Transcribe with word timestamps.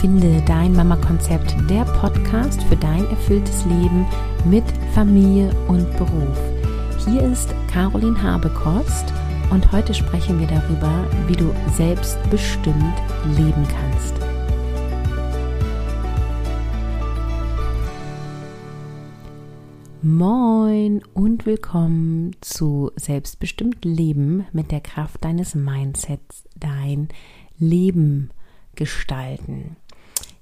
Finde 0.00 0.42
dein 0.46 0.72
Mama-Konzept, 0.72 1.54
der 1.68 1.84
Podcast 1.84 2.62
für 2.62 2.76
dein 2.76 3.04
erfülltes 3.10 3.66
Leben 3.66 4.06
mit 4.46 4.64
Familie 4.94 5.54
und 5.68 5.94
Beruf. 5.98 6.38
Hier 7.04 7.20
ist 7.20 7.54
Caroline 7.70 8.22
Habekost 8.22 9.12
und 9.50 9.70
heute 9.72 9.92
sprechen 9.92 10.40
wir 10.40 10.46
darüber, 10.46 11.06
wie 11.26 11.36
du 11.36 11.54
selbstbestimmt 11.76 12.94
leben 13.36 13.66
kannst. 13.68 14.14
Moin 20.00 21.02
und 21.12 21.44
willkommen 21.44 22.36
zu 22.40 22.90
Selbstbestimmt 22.96 23.84
Leben 23.84 24.46
mit 24.52 24.70
der 24.70 24.80
Kraft 24.80 25.22
deines 25.26 25.54
Mindsets, 25.54 26.48
dein 26.56 27.08
Leben 27.58 28.30
gestalten. 28.76 29.76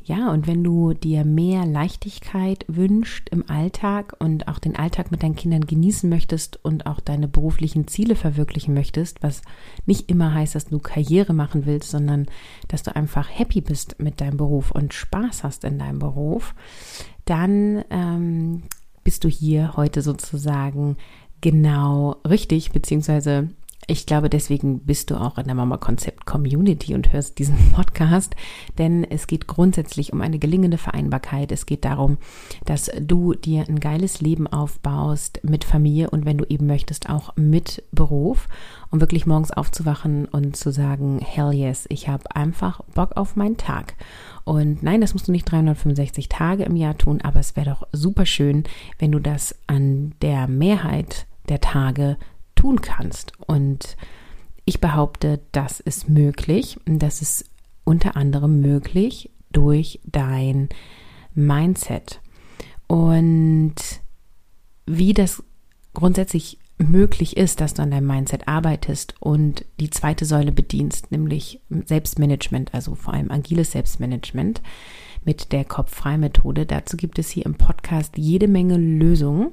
Ja, 0.09 0.30
und 0.30 0.47
wenn 0.47 0.65
du 0.65 0.95
dir 0.95 1.27
mehr 1.27 1.67
Leichtigkeit 1.67 2.65
wünscht 2.66 3.29
im 3.29 3.51
Alltag 3.51 4.16
und 4.19 4.49
auch 4.49 4.59
den 4.59 4.75
Alltag 4.75 5.11
mit 5.11 5.23
deinen 5.23 5.37
Kindern 5.37 5.66
genießen 5.66 6.09
möchtest 6.09 6.65
und 6.65 6.87
auch 6.87 7.01
deine 7.01 7.29
beruflichen 7.29 7.87
Ziele 7.89 8.16
verwirklichen 8.16 8.73
möchtest, 8.73 9.23
was 9.23 9.43
nicht 9.85 10.11
immer 10.11 10.33
heißt, 10.33 10.55
dass 10.55 10.65
du 10.65 10.79
Karriere 10.79 11.35
machen 11.35 11.66
willst, 11.66 11.91
sondern 11.91 12.25
dass 12.69 12.83
du 12.83 12.97
einfach 12.97 13.29
happy 13.30 13.61
bist 13.61 13.97
mit 14.01 14.23
deinem 14.23 14.39
Beruf 14.39 14.71
und 14.71 14.95
Spaß 14.95 15.45
hast 15.45 15.65
in 15.65 15.79
deinem 15.79 15.99
Beruf, 15.99 16.55
dann 17.27 17.85
ähm, 17.91 18.63
bist 19.05 19.25
du 19.25 19.29
hier 19.29 19.77
heute 19.77 20.01
sozusagen 20.01 20.97
genau 21.43 22.16
richtig, 22.27 22.73
beziehungsweise 22.73 23.51
ich 23.91 24.05
glaube, 24.05 24.28
deswegen 24.28 24.80
bist 24.80 25.10
du 25.10 25.16
auch 25.16 25.38
in 25.38 25.46
der 25.46 25.54
Mama 25.54 25.79
Konzept 25.79 26.26
Community 26.26 26.95
und 26.95 27.10
hörst 27.10 27.38
diesen 27.38 27.57
Podcast, 27.73 28.37
denn 28.76 29.02
es 29.02 29.26
geht 29.26 29.46
grundsätzlich 29.46 30.13
um 30.13 30.21
eine 30.21 30.38
gelingende 30.38 30.76
Vereinbarkeit. 30.76 31.51
Es 31.51 31.65
geht 31.65 31.87
darum, 31.87 32.18
dass 32.66 32.90
du 33.01 33.32
dir 33.32 33.65
ein 33.66 33.80
geiles 33.80 34.21
Leben 34.21 34.46
aufbaust 34.46 35.40
mit 35.43 35.65
Familie 35.65 36.10
und 36.10 36.26
wenn 36.26 36.37
du 36.37 36.45
eben 36.51 36.66
möchtest, 36.66 37.09
auch 37.09 37.35
mit 37.37 37.82
Beruf, 37.90 38.46
um 38.90 39.01
wirklich 39.01 39.24
morgens 39.24 39.52
aufzuwachen 39.52 40.26
und 40.26 40.54
zu 40.54 40.70
sagen, 40.70 41.20
hell 41.20 41.54
yes, 41.54 41.87
ich 41.88 42.09
habe 42.09 42.37
einfach 42.37 42.82
Bock 42.95 43.16
auf 43.16 43.37
meinen 43.37 43.57
Tag. 43.57 43.95
Und 44.45 44.82
nein, 44.82 45.01
das 45.01 45.15
musst 45.15 45.29
du 45.29 45.32
nicht 45.32 45.51
365 45.51 46.29
Tage 46.29 46.65
im 46.65 46.76
Jahr 46.76 46.98
tun, 46.98 47.23
aber 47.23 47.41
es 47.41 47.57
wäre 47.57 47.70
doch 47.70 47.88
super 47.93 48.26
schön, 48.26 48.65
wenn 48.98 49.13
du 49.13 49.18
das 49.18 49.54
an 49.66 50.13
der 50.20 50.46
Mehrheit 50.46 51.26
der 51.48 51.63
Tage 51.63 52.18
tun 52.59 52.80
kannst. 52.80 53.32
Und 53.46 53.96
ich 54.64 54.80
behaupte, 54.80 55.40
das 55.52 55.80
ist 55.80 56.09
möglich. 56.09 56.78
Das 56.84 57.23
ist 57.23 57.45
unter 57.84 58.16
anderem 58.16 58.60
möglich 58.60 59.30
durch 59.52 60.01
dein 60.04 60.68
Mindset. 61.34 62.20
Und 62.86 63.74
wie 64.86 65.14
das 65.14 65.42
grundsätzlich 65.94 66.59
möglich 66.78 67.36
ist, 67.36 67.60
dass 67.60 67.75
du 67.75 67.82
an 67.82 67.91
deinem 67.91 68.06
Mindset 68.06 68.47
arbeitest 68.47 69.14
und 69.20 69.64
die 69.81 69.91
zweite 69.91 70.25
Säule 70.25 70.53
bedienst, 70.53 71.10
nämlich 71.10 71.60
Selbstmanagement, 71.70 72.72
also 72.72 72.94
vor 72.94 73.14
allem 73.14 73.31
agiles 73.31 73.72
Selbstmanagement 73.72 74.62
mit 75.25 75.53
der 75.53 75.64
Kopf-Frei-Methode. 75.64 76.66
Dazu 76.66 76.97
gibt 76.97 77.19
es 77.19 77.31
hier 77.31 77.47
im 77.47 77.54
Podcast 77.54 78.16
jede 78.16 78.48
Menge 78.48 78.76
Lösungen, 78.76 79.50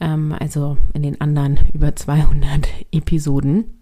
ähm, 0.00 0.34
also 0.38 0.76
in 0.94 1.02
den 1.02 1.20
anderen 1.20 1.58
über 1.72 1.94
200 1.94 2.68
Episoden. 2.92 3.76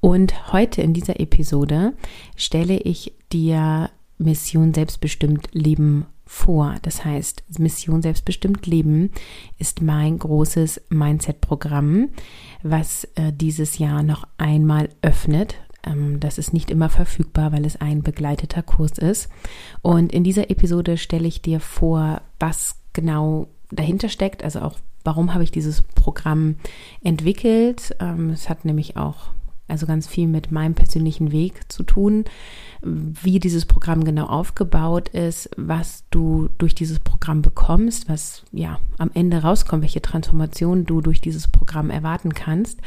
Und 0.00 0.52
heute 0.52 0.82
in 0.82 0.92
dieser 0.92 1.20
Episode 1.20 1.94
stelle 2.36 2.78
ich 2.78 3.12
dir 3.32 3.90
Mission 4.18 4.72
Selbstbestimmt 4.74 5.48
Leben 5.52 6.06
vor. 6.26 6.76
Das 6.82 7.04
heißt, 7.04 7.44
Mission 7.58 8.02
Selbstbestimmt 8.02 8.66
Leben 8.66 9.10
ist 9.58 9.80
mein 9.80 10.18
großes 10.18 10.82
Mindset-Programm, 10.90 12.10
was 12.62 13.04
äh, 13.14 13.32
dieses 13.32 13.78
Jahr 13.78 14.02
noch 14.02 14.26
einmal 14.36 14.88
öffnet. 15.02 15.54
Ähm, 15.84 16.18
das 16.20 16.38
ist 16.38 16.52
nicht 16.52 16.70
immer 16.70 16.88
verfügbar, 16.88 17.52
weil 17.52 17.64
es 17.64 17.80
ein 17.80 18.02
begleiteter 18.02 18.62
Kurs 18.62 18.98
ist. 18.98 19.28
Und 19.82 20.12
in 20.12 20.24
dieser 20.24 20.50
Episode 20.50 20.98
stelle 20.98 21.28
ich 21.28 21.42
dir 21.42 21.60
vor, 21.60 22.22
was 22.40 22.76
genau 22.92 23.48
dahinter 23.76 24.08
steckt, 24.08 24.42
also 24.42 24.60
auch 24.60 24.78
warum 25.04 25.32
habe 25.32 25.44
ich 25.44 25.50
dieses 25.50 25.82
Programm 25.82 26.56
entwickelt. 27.02 27.94
Ähm, 28.00 28.30
es 28.30 28.48
hat 28.48 28.64
nämlich 28.64 28.96
auch 28.96 29.30
also 29.68 29.86
ganz 29.86 30.06
viel 30.06 30.28
mit 30.28 30.52
meinem 30.52 30.74
persönlichen 30.74 31.32
Weg 31.32 31.72
zu 31.72 31.82
tun, 31.82 32.24
wie 32.82 33.40
dieses 33.40 33.66
Programm 33.66 34.04
genau 34.04 34.26
aufgebaut 34.26 35.08
ist, 35.08 35.50
was 35.56 36.04
du 36.10 36.48
durch 36.58 36.74
dieses 36.74 37.00
Programm 37.00 37.42
bekommst, 37.42 38.08
was 38.08 38.44
ja 38.52 38.78
am 38.98 39.10
Ende 39.14 39.38
rauskommt, 39.38 39.82
welche 39.82 40.02
Transformation 40.02 40.84
du 40.84 41.00
durch 41.00 41.20
dieses 41.20 41.48
Programm 41.48 41.90
erwarten 41.90 42.32
kannst. 42.32 42.80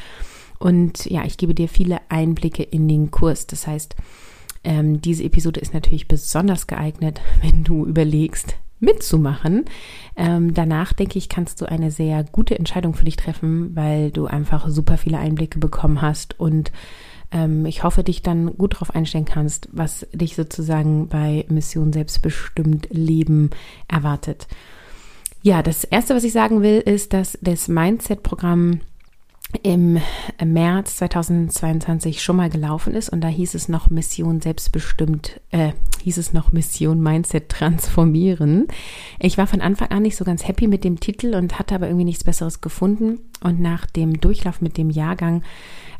Und 0.57 1.05
ja, 1.05 1.23
ich 1.25 1.37
gebe 1.37 1.53
dir 1.53 1.67
viele 1.67 1.99
Einblicke 2.09 2.63
in 2.63 2.87
den 2.87 3.11
Kurs. 3.11 3.47
Das 3.47 3.67
heißt, 3.67 3.95
ähm, 4.63 5.01
diese 5.01 5.23
Episode 5.23 5.59
ist 5.59 5.73
natürlich 5.73 6.07
besonders 6.07 6.67
geeignet, 6.67 7.21
wenn 7.41 7.63
du 7.63 7.85
überlegst, 7.85 8.55
mitzumachen. 8.79 9.65
Ähm, 10.15 10.53
danach 10.53 10.93
denke 10.93 11.17
ich, 11.17 11.29
kannst 11.29 11.61
du 11.61 11.65
eine 11.65 11.91
sehr 11.91 12.23
gute 12.23 12.57
Entscheidung 12.57 12.93
für 12.93 13.05
dich 13.05 13.17
treffen, 13.17 13.75
weil 13.75 14.11
du 14.11 14.25
einfach 14.25 14.67
super 14.69 14.97
viele 14.97 15.17
Einblicke 15.17 15.59
bekommen 15.59 16.01
hast 16.01 16.39
und 16.39 16.71
ähm, 17.31 17.65
ich 17.65 17.83
hoffe, 17.83 18.03
dich 18.03 18.21
dann 18.21 18.57
gut 18.57 18.75
darauf 18.75 18.95
einstellen 18.95 19.25
kannst, 19.25 19.69
was 19.71 20.07
dich 20.13 20.35
sozusagen 20.35 21.07
bei 21.07 21.45
Mission 21.49 21.93
Selbstbestimmt 21.93 22.87
Leben 22.91 23.51
erwartet. 23.87 24.47
Ja, 25.41 25.63
das 25.63 25.83
erste, 25.83 26.15
was 26.15 26.23
ich 26.23 26.33
sagen 26.33 26.61
will, 26.61 26.79
ist, 26.79 27.13
dass 27.13 27.37
das 27.41 27.67
Mindset-Programm 27.67 28.81
im 29.63 29.99
März 30.43 30.97
2022 30.97 32.21
schon 32.21 32.35
mal 32.35 32.49
gelaufen 32.49 32.93
ist 32.93 33.09
und 33.09 33.21
da 33.21 33.27
hieß 33.27 33.55
es 33.55 33.67
noch 33.67 33.89
Mission 33.89 34.41
selbstbestimmt, 34.41 35.41
äh, 35.49 35.71
hieß 36.03 36.17
es 36.17 36.33
noch 36.33 36.51
Mission 36.51 37.01
Mindset 37.01 37.49
transformieren. 37.49 38.67
Ich 39.19 39.37
war 39.39 39.47
von 39.47 39.61
Anfang 39.61 39.89
an 39.89 40.03
nicht 40.03 40.17
so 40.17 40.23
ganz 40.23 40.47
happy 40.47 40.67
mit 40.67 40.83
dem 40.83 40.99
Titel 40.99 41.33
und 41.33 41.57
hatte 41.57 41.73
aber 41.75 41.87
irgendwie 41.87 42.05
nichts 42.05 42.23
Besseres 42.23 42.61
gefunden 42.61 43.19
und 43.41 43.59
nach 43.59 43.87
dem 43.87 44.21
Durchlauf 44.21 44.61
mit 44.61 44.77
dem 44.77 44.91
Jahrgang 44.91 45.41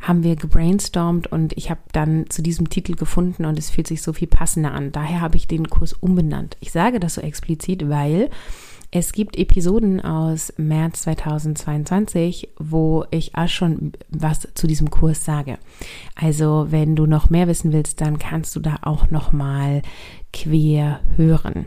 haben 0.00 0.22
wir 0.22 0.36
gebrainstormt 0.36 1.26
und 1.26 1.52
ich 1.58 1.70
habe 1.70 1.80
dann 1.92 2.30
zu 2.30 2.42
diesem 2.42 2.70
Titel 2.70 2.94
gefunden 2.94 3.44
und 3.44 3.58
es 3.58 3.70
fühlt 3.70 3.88
sich 3.88 4.00
so 4.00 4.12
viel 4.12 4.28
passender 4.28 4.72
an. 4.72 4.92
Daher 4.92 5.20
habe 5.20 5.36
ich 5.36 5.48
den 5.48 5.68
Kurs 5.68 5.92
umbenannt. 5.92 6.56
Ich 6.60 6.70
sage 6.70 7.00
das 7.00 7.14
so 7.14 7.20
explizit, 7.20 7.88
weil 7.88 8.30
es 8.92 9.12
gibt 9.12 9.38
Episoden 9.38 10.00
aus 10.00 10.52
März 10.56 11.02
2022, 11.02 12.48
wo 12.58 13.04
ich 13.12 13.36
auch 13.36 13.48
schon 13.48 13.92
was 14.08 14.48
zu 14.54 14.66
diesem 14.66 14.90
Kurs 14.90 15.24
sage. 15.24 15.58
Also, 16.16 16.66
wenn 16.70 16.96
du 16.96 17.06
noch 17.06 17.30
mehr 17.30 17.46
wissen 17.46 17.72
willst, 17.72 18.00
dann 18.00 18.18
kannst 18.18 18.56
du 18.56 18.60
da 18.60 18.78
auch 18.82 19.10
noch 19.10 19.30
mal 19.30 19.82
quer 20.32 21.00
hören. 21.16 21.66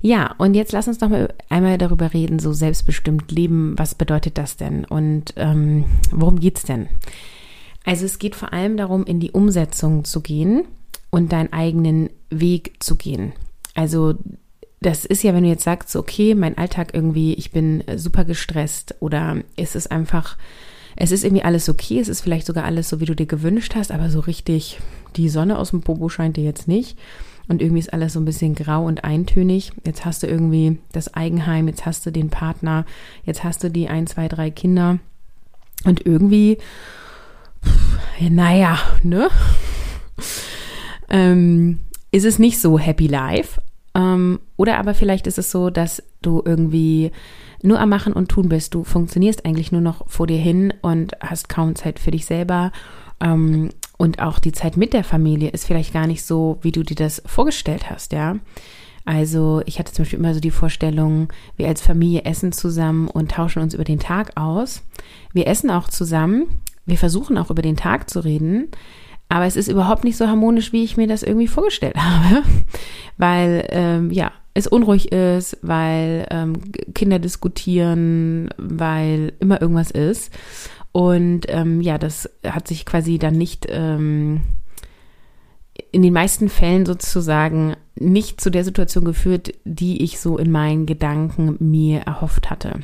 Ja, 0.00 0.34
und 0.38 0.54
jetzt 0.54 0.72
lass 0.72 0.86
uns 0.86 1.00
noch 1.00 1.08
mal 1.08 1.34
einmal 1.48 1.78
darüber 1.78 2.12
reden, 2.12 2.38
so 2.38 2.52
selbstbestimmt 2.52 3.32
leben. 3.32 3.74
Was 3.76 3.94
bedeutet 3.94 4.38
das 4.38 4.56
denn? 4.56 4.84
Und 4.84 5.34
ähm, 5.36 5.86
worum 6.12 6.38
geht's 6.38 6.62
denn? 6.62 6.88
Also 7.84 8.04
es 8.04 8.18
geht 8.18 8.36
vor 8.36 8.52
allem 8.52 8.76
darum, 8.76 9.04
in 9.04 9.18
die 9.18 9.32
Umsetzung 9.32 10.04
zu 10.04 10.20
gehen 10.20 10.64
und 11.10 11.32
deinen 11.32 11.52
eigenen 11.52 12.10
Weg 12.30 12.74
zu 12.80 12.96
gehen. 12.96 13.32
Also 13.74 14.14
das 14.84 15.06
ist 15.06 15.22
ja, 15.22 15.32
wenn 15.32 15.44
du 15.44 15.48
jetzt 15.48 15.64
sagst, 15.64 15.96
okay, 15.96 16.34
mein 16.34 16.58
Alltag 16.58 16.92
irgendwie, 16.92 17.32
ich 17.34 17.52
bin 17.52 17.80
äh, 17.88 17.98
super 17.98 18.24
gestresst 18.26 18.94
oder 19.00 19.38
ist 19.56 19.76
es 19.76 19.86
einfach, 19.86 20.36
es 20.94 21.10
ist 21.10 21.24
irgendwie 21.24 21.42
alles 21.42 21.70
okay, 21.70 21.98
es 21.98 22.08
ist 22.08 22.20
vielleicht 22.20 22.46
sogar 22.46 22.64
alles 22.64 22.90
so, 22.90 23.00
wie 23.00 23.06
du 23.06 23.16
dir 23.16 23.26
gewünscht 23.26 23.74
hast, 23.74 23.90
aber 23.90 24.10
so 24.10 24.20
richtig 24.20 24.78
die 25.16 25.30
Sonne 25.30 25.58
aus 25.58 25.70
dem 25.70 25.80
Popo 25.80 26.10
scheint 26.10 26.36
dir 26.36 26.44
jetzt 26.44 26.68
nicht. 26.68 26.98
Und 27.48 27.62
irgendwie 27.62 27.80
ist 27.80 27.92
alles 27.92 28.12
so 28.14 28.20
ein 28.20 28.24
bisschen 28.24 28.54
grau 28.54 28.84
und 28.86 29.04
eintönig. 29.04 29.72
Jetzt 29.86 30.04
hast 30.04 30.22
du 30.22 30.26
irgendwie 30.26 30.78
das 30.92 31.12
Eigenheim, 31.14 31.68
jetzt 31.68 31.84
hast 31.86 32.04
du 32.04 32.10
den 32.10 32.30
Partner, 32.30 32.84
jetzt 33.24 33.44
hast 33.44 33.62
du 33.64 33.70
die 33.70 33.88
ein, 33.88 34.06
zwei, 34.06 34.28
drei 34.28 34.50
Kinder. 34.50 34.98
Und 35.84 36.04
irgendwie, 36.06 36.58
naja, 38.20 38.78
ne? 39.02 39.28
ähm, 41.08 41.80
ist 42.10 42.24
es 42.24 42.38
nicht 42.38 42.60
so 42.60 42.78
happy 42.78 43.06
life, 43.06 43.60
ähm, 43.94 44.40
oder 44.56 44.78
aber 44.78 44.94
vielleicht 44.94 45.26
ist 45.26 45.38
es 45.38 45.50
so, 45.50 45.70
dass 45.70 46.02
du 46.22 46.42
irgendwie 46.44 47.12
nur 47.62 47.80
am 47.80 47.88
Machen 47.88 48.12
und 48.12 48.28
Tun 48.28 48.48
bist. 48.48 48.74
Du 48.74 48.84
funktionierst 48.84 49.44
eigentlich 49.46 49.72
nur 49.72 49.80
noch 49.80 50.08
vor 50.08 50.26
dir 50.26 50.38
hin 50.38 50.74
und 50.82 51.12
hast 51.20 51.48
kaum 51.48 51.74
Zeit 51.76 51.98
für 51.98 52.10
dich 52.10 52.26
selber. 52.26 52.72
Ähm, 53.20 53.70
und 53.96 54.20
auch 54.20 54.38
die 54.38 54.52
Zeit 54.52 54.76
mit 54.76 54.92
der 54.92 55.04
Familie 55.04 55.50
ist 55.50 55.66
vielleicht 55.66 55.92
gar 55.92 56.06
nicht 56.06 56.24
so, 56.24 56.58
wie 56.62 56.72
du 56.72 56.82
dir 56.82 56.96
das 56.96 57.22
vorgestellt 57.26 57.88
hast, 57.90 58.12
ja. 58.12 58.36
Also 59.06 59.62
ich 59.66 59.78
hatte 59.78 59.92
zum 59.92 60.04
Beispiel 60.04 60.18
immer 60.18 60.34
so 60.34 60.40
die 60.40 60.50
Vorstellung, 60.50 61.28
wir 61.56 61.68
als 61.68 61.82
Familie 61.82 62.24
essen 62.24 62.52
zusammen 62.52 63.08
und 63.08 63.32
tauschen 63.32 63.62
uns 63.62 63.74
über 63.74 63.84
den 63.84 63.98
Tag 63.98 64.32
aus. 64.36 64.82
Wir 65.32 65.46
essen 65.46 65.70
auch 65.70 65.88
zusammen, 65.88 66.46
wir 66.86 66.96
versuchen 66.96 67.36
auch 67.36 67.50
über 67.50 67.62
den 67.62 67.76
Tag 67.76 68.08
zu 68.08 68.20
reden, 68.20 68.68
Aber 69.28 69.46
es 69.46 69.56
ist 69.56 69.68
überhaupt 69.68 70.04
nicht 70.04 70.16
so 70.16 70.28
harmonisch, 70.28 70.72
wie 70.72 70.84
ich 70.84 70.96
mir 70.96 71.06
das 71.06 71.22
irgendwie 71.22 71.48
vorgestellt 71.48 71.96
habe, 71.98 72.42
weil 73.16 73.66
ähm, 73.70 74.10
ja, 74.10 74.32
es 74.54 74.66
unruhig 74.66 75.10
ist, 75.10 75.58
weil 75.62 76.26
ähm, 76.30 76.54
Kinder 76.94 77.18
diskutieren, 77.18 78.50
weil 78.56 79.32
immer 79.40 79.60
irgendwas 79.60 79.90
ist. 79.90 80.32
Und 80.92 81.46
ähm, 81.48 81.80
ja, 81.80 81.98
das 81.98 82.30
hat 82.46 82.68
sich 82.68 82.86
quasi 82.86 83.18
dann 83.18 83.36
nicht 83.36 83.66
ähm, 83.68 84.42
in 85.90 86.02
den 86.02 86.12
meisten 86.12 86.48
Fällen 86.48 86.86
sozusagen 86.86 87.74
nicht 87.96 88.40
zu 88.40 88.50
der 88.50 88.62
Situation 88.62 89.04
geführt, 89.04 89.54
die 89.64 90.02
ich 90.04 90.20
so 90.20 90.38
in 90.38 90.52
meinen 90.52 90.86
Gedanken 90.86 91.56
mir 91.58 92.02
erhofft 92.02 92.50
hatte. 92.50 92.80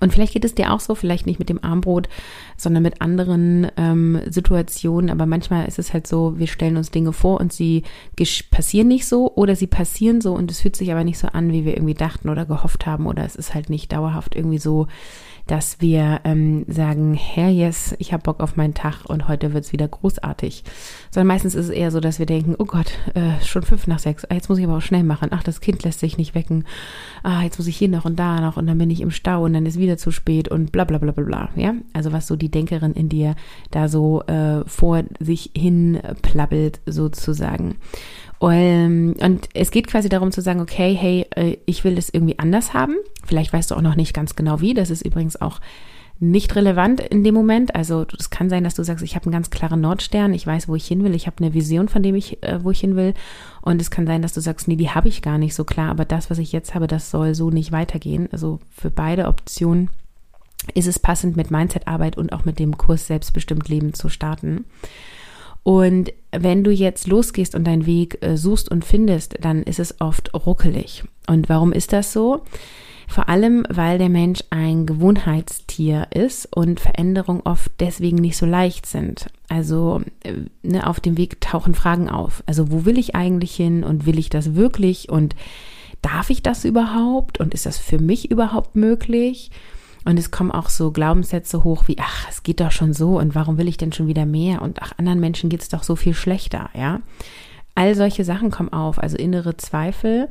Und 0.00 0.12
vielleicht 0.12 0.32
geht 0.32 0.44
es 0.44 0.54
dir 0.54 0.72
auch 0.72 0.80
so, 0.80 0.94
vielleicht 0.94 1.26
nicht 1.26 1.38
mit 1.38 1.48
dem 1.48 1.62
Armbrot, 1.62 2.08
sondern 2.56 2.82
mit 2.82 3.00
anderen 3.00 3.68
ähm, 3.76 4.20
Situationen. 4.28 5.10
Aber 5.10 5.26
manchmal 5.26 5.66
ist 5.66 5.78
es 5.78 5.92
halt 5.92 6.06
so, 6.06 6.38
wir 6.38 6.46
stellen 6.46 6.76
uns 6.76 6.90
Dinge 6.90 7.12
vor 7.12 7.40
und 7.40 7.52
sie 7.52 7.84
passieren 8.50 8.88
nicht 8.88 9.06
so 9.06 9.32
oder 9.34 9.56
sie 9.56 9.66
passieren 9.66 10.20
so 10.20 10.34
und 10.34 10.50
es 10.50 10.60
fühlt 10.60 10.76
sich 10.76 10.90
aber 10.90 11.04
nicht 11.04 11.18
so 11.18 11.28
an, 11.28 11.52
wie 11.52 11.64
wir 11.64 11.74
irgendwie 11.74 11.94
dachten 11.94 12.28
oder 12.28 12.44
gehofft 12.44 12.86
haben 12.86 13.06
oder 13.06 13.24
es 13.24 13.36
ist 13.36 13.54
halt 13.54 13.70
nicht 13.70 13.92
dauerhaft 13.92 14.34
irgendwie 14.34 14.58
so, 14.58 14.86
dass 15.46 15.80
wir 15.80 16.20
ähm, 16.24 16.64
sagen, 16.68 17.14
Herr, 17.14 17.50
yes, 17.50 17.94
ich 17.98 18.12
habe 18.12 18.22
Bock 18.22 18.40
auf 18.40 18.56
meinen 18.56 18.74
Tag 18.74 19.04
und 19.06 19.28
heute 19.28 19.52
wird's 19.52 19.72
wieder 19.72 19.86
großartig. 19.86 20.64
Sondern 21.10 21.28
meistens 21.28 21.54
ist 21.54 21.66
es 21.66 21.70
eher 21.70 21.90
so, 21.90 22.00
dass 22.00 22.18
wir 22.18 22.26
denken, 22.26 22.54
oh 22.58 22.64
Gott, 22.64 22.92
äh, 23.14 23.44
schon 23.44 23.62
fünf 23.62 23.86
nach 23.86 23.98
sechs, 23.98 24.24
ah, 24.24 24.34
jetzt 24.34 24.48
muss 24.48 24.58
ich 24.58 24.64
aber 24.64 24.78
auch 24.78 24.82
schnell 24.82 25.04
machen. 25.04 25.28
Ach, 25.32 25.42
das 25.42 25.60
Kind 25.60 25.82
lässt 25.84 26.00
sich 26.00 26.16
nicht 26.16 26.34
wecken. 26.34 26.64
Ah, 27.22 27.42
jetzt 27.42 27.58
muss 27.58 27.66
ich 27.66 27.76
hier 27.76 27.88
noch 27.88 28.04
und 28.04 28.18
da 28.18 28.40
noch 28.40 28.56
und 28.56 28.66
dann 28.66 28.78
bin 28.78 28.90
ich 28.90 29.00
im 29.00 29.10
Stau 29.10 29.44
und 29.44 29.52
dann 29.52 29.66
ist 29.66 29.78
wieder 29.78 29.98
zu 29.98 30.10
spät 30.10 30.48
und 30.48 30.72
bla 30.72 30.84
bla 30.84 30.98
bla 30.98 31.12
bla 31.12 31.24
bla. 31.24 31.48
Ja, 31.56 31.74
also 31.92 32.12
was 32.12 32.26
so 32.26 32.36
die 32.36 32.50
Denkerin 32.50 32.92
in 32.92 33.08
dir 33.08 33.34
da 33.70 33.88
so 33.88 34.22
äh, 34.22 34.64
vor 34.66 35.02
sich 35.20 35.50
hin 35.54 36.00
plappelt 36.22 36.80
sozusagen. 36.86 37.76
Ähm, 38.50 39.14
und 39.20 39.48
es 39.54 39.70
geht 39.70 39.86
quasi 39.86 40.08
darum 40.08 40.32
zu 40.32 40.40
sagen, 40.40 40.60
okay, 40.60 40.94
hey, 40.94 41.26
äh, 41.34 41.56
ich 41.66 41.84
will 41.84 41.94
das 41.94 42.08
irgendwie 42.08 42.38
anders 42.38 42.74
haben. 42.74 42.96
Vielleicht 43.24 43.52
weißt 43.52 43.70
du 43.70 43.74
auch 43.74 43.82
noch 43.82 43.96
nicht 43.96 44.14
ganz 44.14 44.36
genau 44.36 44.60
wie. 44.60 44.74
Das 44.74 44.90
ist 44.90 45.04
übrigens 45.04 45.40
auch 45.40 45.60
nicht 46.20 46.54
relevant 46.54 47.00
in 47.00 47.24
dem 47.24 47.34
Moment. 47.34 47.74
Also 47.74 48.06
es 48.18 48.30
kann 48.30 48.48
sein, 48.48 48.64
dass 48.64 48.74
du 48.74 48.82
sagst, 48.82 49.04
ich 49.04 49.14
habe 49.14 49.26
einen 49.26 49.32
ganz 49.32 49.50
klaren 49.50 49.80
Nordstern, 49.80 50.32
ich 50.32 50.46
weiß, 50.46 50.68
wo 50.68 50.76
ich 50.76 50.86
hin 50.86 51.02
will, 51.04 51.14
ich 51.14 51.26
habe 51.26 51.38
eine 51.38 51.54
Vision, 51.54 51.88
von 51.88 52.02
dem 52.02 52.14
ich, 52.14 52.42
äh, 52.42 52.62
wo 52.62 52.70
ich 52.70 52.80
hin 52.80 52.96
will. 52.96 53.14
Und 53.62 53.80
es 53.80 53.90
kann 53.90 54.06
sein, 54.06 54.22
dass 54.22 54.32
du 54.32 54.40
sagst, 54.40 54.68
nee, 54.68 54.76
die 54.76 54.90
habe 54.90 55.08
ich 55.08 55.22
gar 55.22 55.38
nicht 55.38 55.54
so 55.54 55.64
klar, 55.64 55.90
aber 55.90 56.04
das, 56.04 56.30
was 56.30 56.38
ich 56.38 56.52
jetzt 56.52 56.74
habe, 56.74 56.86
das 56.86 57.10
soll 57.10 57.34
so 57.34 57.50
nicht 57.50 57.72
weitergehen. 57.72 58.28
Also 58.30 58.60
für 58.70 58.90
beide 58.90 59.26
Optionen 59.26 59.90
ist 60.74 60.86
es 60.86 60.98
passend 60.98 61.36
mit 61.36 61.50
Mindset-Arbeit 61.50 62.16
und 62.16 62.32
auch 62.32 62.44
mit 62.44 62.58
dem 62.58 62.78
Kurs 62.78 63.06
Selbstbestimmt 63.06 63.68
Leben 63.68 63.92
zu 63.92 64.08
starten. 64.08 64.64
Und 65.64 66.12
wenn 66.30 66.62
du 66.62 66.70
jetzt 66.70 67.08
losgehst 67.08 67.54
und 67.54 67.64
deinen 67.64 67.86
Weg 67.86 68.18
äh, 68.20 68.36
suchst 68.36 68.70
und 68.70 68.84
findest, 68.84 69.36
dann 69.40 69.62
ist 69.62 69.80
es 69.80 70.00
oft 70.00 70.32
ruckelig. 70.34 71.04
Und 71.26 71.48
warum 71.48 71.72
ist 71.72 71.92
das 71.92 72.12
so? 72.12 72.42
Vor 73.08 73.28
allem, 73.28 73.66
weil 73.68 73.98
der 73.98 74.08
Mensch 74.08 74.40
ein 74.50 74.86
Gewohnheitstier 74.86 76.08
ist 76.10 76.54
und 76.54 76.80
Veränderungen 76.80 77.42
oft 77.44 77.70
deswegen 77.80 78.16
nicht 78.16 78.36
so 78.36 78.46
leicht 78.46 78.86
sind. 78.86 79.26
Also 79.48 80.02
äh, 80.22 80.34
ne, 80.62 80.86
auf 80.86 81.00
dem 81.00 81.16
Weg 81.16 81.40
tauchen 81.40 81.74
Fragen 81.74 82.08
auf. 82.08 82.42
Also 82.46 82.70
wo 82.70 82.84
will 82.84 82.98
ich 82.98 83.14
eigentlich 83.14 83.54
hin 83.54 83.84
und 83.84 84.06
will 84.06 84.18
ich 84.18 84.28
das 84.28 84.54
wirklich 84.54 85.08
und 85.08 85.34
darf 86.02 86.28
ich 86.28 86.42
das 86.42 86.64
überhaupt 86.64 87.40
und 87.40 87.54
ist 87.54 87.64
das 87.64 87.78
für 87.78 87.98
mich 87.98 88.30
überhaupt 88.30 88.76
möglich? 88.76 89.50
Und 90.04 90.18
es 90.18 90.30
kommen 90.30 90.50
auch 90.50 90.68
so 90.68 90.90
Glaubenssätze 90.90 91.64
hoch 91.64 91.84
wie, 91.86 91.96
ach, 91.98 92.26
es 92.28 92.42
geht 92.42 92.60
doch 92.60 92.70
schon 92.70 92.92
so 92.92 93.18
und 93.18 93.34
warum 93.34 93.58
will 93.58 93.68
ich 93.68 93.78
denn 93.78 93.92
schon 93.92 94.06
wieder 94.06 94.26
mehr? 94.26 94.62
Und 94.62 94.82
ach, 94.82 94.92
anderen 94.98 95.20
Menschen 95.20 95.48
geht 95.48 95.62
es 95.62 95.68
doch 95.68 95.82
so 95.82 95.96
viel 95.96 96.14
schlechter, 96.14 96.70
ja. 96.74 97.00
All 97.74 97.94
solche 97.96 98.24
Sachen 98.24 98.50
kommen 98.50 98.72
auf, 98.72 99.02
also 99.02 99.16
innere 99.16 99.56
Zweifel. 99.56 100.28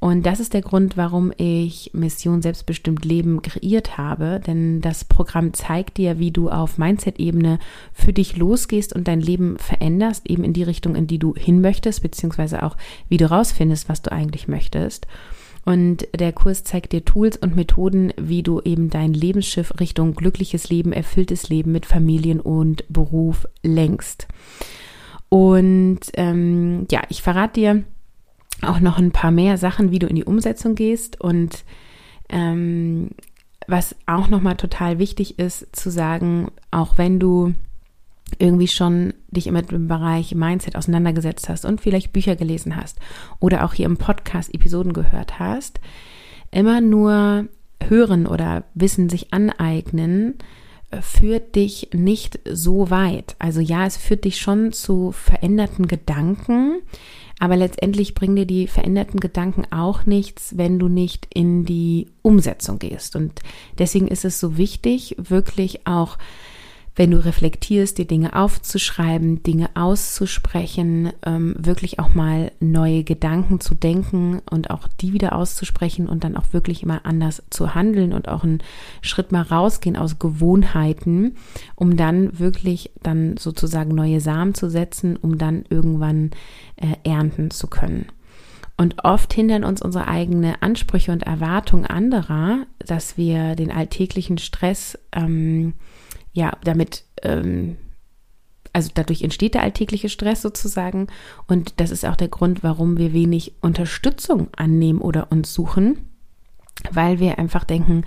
Und 0.00 0.26
das 0.26 0.38
ist 0.38 0.52
der 0.52 0.60
Grund, 0.60 0.98
warum 0.98 1.32
ich 1.38 1.90
Mission 1.94 2.42
Selbstbestimmt 2.42 3.06
Leben 3.06 3.40
kreiert 3.40 3.96
habe. 3.96 4.38
Denn 4.46 4.82
das 4.82 5.04
Programm 5.04 5.54
zeigt 5.54 5.96
dir, 5.96 6.18
wie 6.18 6.30
du 6.30 6.50
auf 6.50 6.76
Mindset-Ebene 6.76 7.58
für 7.94 8.12
dich 8.12 8.36
losgehst 8.36 8.94
und 8.94 9.08
dein 9.08 9.22
Leben 9.22 9.56
veränderst, 9.56 10.28
eben 10.28 10.44
in 10.44 10.52
die 10.52 10.62
Richtung, 10.62 10.94
in 10.94 11.06
die 11.06 11.18
du 11.18 11.34
hin 11.34 11.62
möchtest, 11.62 12.02
beziehungsweise 12.02 12.62
auch, 12.62 12.76
wie 13.08 13.16
du 13.16 13.30
rausfindest, 13.30 13.88
was 13.88 14.02
du 14.02 14.12
eigentlich 14.12 14.46
möchtest. 14.46 15.06
Und 15.64 16.06
der 16.14 16.32
Kurs 16.32 16.62
zeigt 16.62 16.92
dir 16.92 17.04
Tools 17.04 17.36
und 17.38 17.56
Methoden, 17.56 18.12
wie 18.18 18.42
du 18.42 18.60
eben 18.60 18.90
dein 18.90 19.14
Lebensschiff 19.14 19.80
Richtung 19.80 20.14
glückliches 20.14 20.68
Leben, 20.68 20.92
erfülltes 20.92 21.48
Leben 21.48 21.72
mit 21.72 21.86
Familien 21.86 22.40
und 22.40 22.84
Beruf 22.88 23.46
lenkst. 23.62 24.28
Und 25.30 26.00
ähm, 26.14 26.86
ja, 26.90 27.02
ich 27.08 27.22
verrate 27.22 27.60
dir 27.60 27.82
auch 28.62 28.80
noch 28.80 28.98
ein 28.98 29.10
paar 29.10 29.30
mehr 29.30 29.58
Sachen, 29.58 29.90
wie 29.90 29.98
du 29.98 30.06
in 30.06 30.16
die 30.16 30.24
Umsetzung 30.24 30.74
gehst 30.74 31.20
und 31.20 31.64
ähm, 32.28 33.10
was 33.66 33.96
auch 34.06 34.28
nochmal 34.28 34.56
total 34.56 34.98
wichtig 34.98 35.38
ist 35.38 35.74
zu 35.74 35.90
sagen, 35.90 36.50
auch 36.70 36.98
wenn 36.98 37.18
du 37.18 37.54
irgendwie 38.38 38.68
schon 38.68 39.14
dich 39.30 39.50
mit 39.50 39.70
dem 39.70 39.88
Bereich 39.88 40.34
Mindset 40.34 40.76
auseinandergesetzt 40.76 41.48
hast 41.48 41.64
und 41.64 41.80
vielleicht 41.80 42.12
Bücher 42.12 42.36
gelesen 42.36 42.76
hast 42.76 42.98
oder 43.40 43.64
auch 43.64 43.74
hier 43.74 43.86
im 43.86 43.96
Podcast 43.96 44.54
Episoden 44.54 44.92
gehört 44.92 45.38
hast, 45.38 45.80
immer 46.50 46.80
nur 46.80 47.48
hören 47.88 48.26
oder 48.26 48.64
Wissen 48.74 49.08
sich 49.08 49.32
aneignen, 49.32 50.38
äh, 50.90 51.00
führt 51.02 51.54
dich 51.54 51.90
nicht 51.92 52.40
so 52.50 52.90
weit. 52.90 53.36
Also 53.38 53.60
ja, 53.60 53.86
es 53.86 53.96
führt 53.96 54.24
dich 54.24 54.38
schon 54.38 54.72
zu 54.72 55.12
veränderten 55.12 55.88
Gedanken, 55.88 56.82
aber 57.38 57.56
letztendlich 57.56 58.14
bringen 58.14 58.36
dir 58.36 58.46
die 58.46 58.68
veränderten 58.68 59.20
Gedanken 59.20 59.64
auch 59.70 60.06
nichts, 60.06 60.56
wenn 60.56 60.78
du 60.78 60.88
nicht 60.88 61.26
in 61.34 61.64
die 61.64 62.06
Umsetzung 62.22 62.78
gehst. 62.78 63.16
Und 63.16 63.40
deswegen 63.78 64.08
ist 64.08 64.24
es 64.24 64.38
so 64.40 64.56
wichtig, 64.56 65.16
wirklich 65.18 65.86
auch 65.86 66.16
wenn 66.96 67.10
du 67.10 67.24
reflektierst, 67.24 67.98
dir 67.98 68.06
Dinge 68.06 68.36
aufzuschreiben, 68.36 69.42
Dinge 69.42 69.70
auszusprechen, 69.74 71.12
ähm, 71.26 71.56
wirklich 71.58 71.98
auch 71.98 72.14
mal 72.14 72.52
neue 72.60 73.02
Gedanken 73.02 73.58
zu 73.60 73.74
denken 73.74 74.40
und 74.48 74.70
auch 74.70 74.86
die 75.00 75.12
wieder 75.12 75.34
auszusprechen 75.34 76.08
und 76.08 76.22
dann 76.22 76.36
auch 76.36 76.52
wirklich 76.52 76.84
immer 76.84 77.04
anders 77.04 77.42
zu 77.50 77.74
handeln 77.74 78.12
und 78.12 78.28
auch 78.28 78.44
einen 78.44 78.62
Schritt 79.02 79.32
mal 79.32 79.42
rausgehen 79.42 79.96
aus 79.96 80.20
Gewohnheiten, 80.20 81.36
um 81.74 81.96
dann 81.96 82.38
wirklich 82.38 82.92
dann 83.02 83.36
sozusagen 83.38 83.94
neue 83.94 84.20
Samen 84.20 84.54
zu 84.54 84.70
setzen, 84.70 85.16
um 85.16 85.36
dann 85.36 85.64
irgendwann 85.68 86.30
äh, 86.76 86.94
ernten 87.02 87.50
zu 87.50 87.66
können. 87.66 88.06
Und 88.76 89.04
oft 89.04 89.32
hindern 89.32 89.64
uns 89.64 89.82
unsere 89.82 90.08
eigenen 90.08 90.54
Ansprüche 90.60 91.12
und 91.12 91.22
Erwartungen 91.22 91.86
anderer, 91.86 92.66
dass 92.78 93.16
wir 93.16 93.54
den 93.54 93.70
alltäglichen 93.70 94.38
Stress 94.38 94.98
ähm, 95.12 95.74
ja, 96.34 96.52
damit, 96.64 97.04
ähm, 97.22 97.76
also 98.72 98.90
dadurch 98.92 99.22
entsteht 99.22 99.54
der 99.54 99.62
alltägliche 99.62 100.08
Stress 100.08 100.42
sozusagen. 100.42 101.06
Und 101.46 101.80
das 101.80 101.90
ist 101.90 102.04
auch 102.04 102.16
der 102.16 102.28
Grund, 102.28 102.62
warum 102.62 102.98
wir 102.98 103.12
wenig 103.12 103.54
Unterstützung 103.62 104.48
annehmen 104.56 105.00
oder 105.00 105.32
uns 105.32 105.54
suchen. 105.54 106.10
Weil 106.90 107.20
wir 107.20 107.38
einfach 107.38 107.62
denken, 107.62 108.04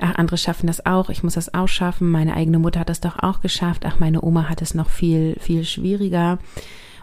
ach, 0.00 0.16
andere 0.16 0.36
schaffen 0.36 0.66
das 0.66 0.84
auch, 0.84 1.08
ich 1.08 1.22
muss 1.22 1.34
das 1.34 1.54
auch 1.54 1.68
schaffen, 1.68 2.10
meine 2.10 2.34
eigene 2.34 2.58
Mutter 2.58 2.80
hat 2.80 2.88
das 2.88 3.00
doch 3.00 3.16
auch 3.20 3.40
geschafft, 3.40 3.86
ach, 3.86 4.00
meine 4.00 4.22
Oma 4.22 4.48
hat 4.48 4.60
es 4.60 4.74
noch 4.74 4.90
viel, 4.90 5.36
viel 5.38 5.64
schwieriger. 5.64 6.40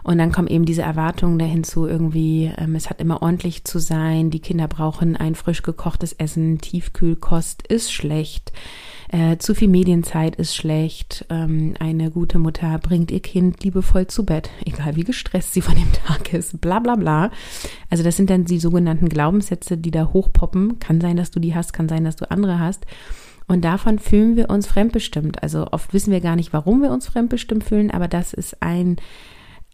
Und 0.06 0.18
dann 0.18 0.30
kommen 0.30 0.46
eben 0.46 0.64
diese 0.64 0.82
Erwartungen 0.82 1.36
dahin 1.36 1.64
zu 1.64 1.84
irgendwie, 1.84 2.52
ähm, 2.58 2.76
es 2.76 2.88
hat 2.88 3.00
immer 3.00 3.22
ordentlich 3.22 3.64
zu 3.64 3.80
sein, 3.80 4.30
die 4.30 4.38
Kinder 4.38 4.68
brauchen 4.68 5.16
ein 5.16 5.34
frisch 5.34 5.62
gekochtes 5.62 6.12
Essen, 6.12 6.58
Tiefkühlkost 6.58 7.66
ist 7.66 7.92
schlecht, 7.92 8.52
äh, 9.08 9.38
zu 9.38 9.52
viel 9.52 9.66
Medienzeit 9.66 10.36
ist 10.36 10.54
schlecht, 10.54 11.26
ähm, 11.28 11.74
eine 11.80 12.12
gute 12.12 12.38
Mutter 12.38 12.78
bringt 12.78 13.10
ihr 13.10 13.18
Kind 13.18 13.64
liebevoll 13.64 14.06
zu 14.06 14.24
Bett, 14.24 14.48
egal 14.64 14.94
wie 14.94 15.02
gestresst 15.02 15.54
sie 15.54 15.60
von 15.60 15.74
dem 15.74 15.92
Tag 15.92 16.32
ist, 16.32 16.60
bla 16.60 16.78
bla 16.78 16.94
bla. 16.94 17.32
Also 17.90 18.04
das 18.04 18.16
sind 18.16 18.30
dann 18.30 18.44
die 18.44 18.60
sogenannten 18.60 19.08
Glaubenssätze, 19.08 19.76
die 19.76 19.90
da 19.90 20.12
hochpoppen. 20.12 20.78
Kann 20.78 21.00
sein, 21.00 21.16
dass 21.16 21.32
du 21.32 21.40
die 21.40 21.56
hast, 21.56 21.72
kann 21.72 21.88
sein, 21.88 22.04
dass 22.04 22.14
du 22.14 22.30
andere 22.30 22.60
hast. 22.60 22.86
Und 23.48 23.64
davon 23.64 23.98
fühlen 23.98 24.36
wir 24.36 24.50
uns 24.50 24.68
fremdbestimmt. 24.68 25.42
Also 25.42 25.66
oft 25.72 25.92
wissen 25.92 26.12
wir 26.12 26.20
gar 26.20 26.36
nicht, 26.36 26.52
warum 26.52 26.80
wir 26.80 26.92
uns 26.92 27.08
fremdbestimmt 27.08 27.64
fühlen, 27.64 27.90
aber 27.90 28.06
das 28.06 28.32
ist 28.32 28.62
ein 28.62 28.98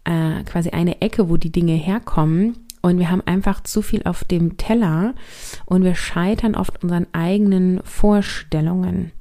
äh, 0.05 0.43
quasi 0.43 0.69
eine 0.69 1.01
Ecke, 1.01 1.29
wo 1.29 1.37
die 1.37 1.51
Dinge 1.51 1.73
herkommen. 1.73 2.57
Und 2.81 2.99
wir 2.99 3.09
haben 3.09 3.23
einfach 3.25 3.63
zu 3.63 3.81
viel 3.81 4.03
auf 4.03 4.25
dem 4.25 4.57
Teller 4.57 5.15
und 5.65 5.83
wir 5.85 5.95
scheitern 5.95 6.55
oft 6.55 6.83
unseren 6.83 7.07
eigenen 7.13 7.81
Vorstellungen. 7.85 9.13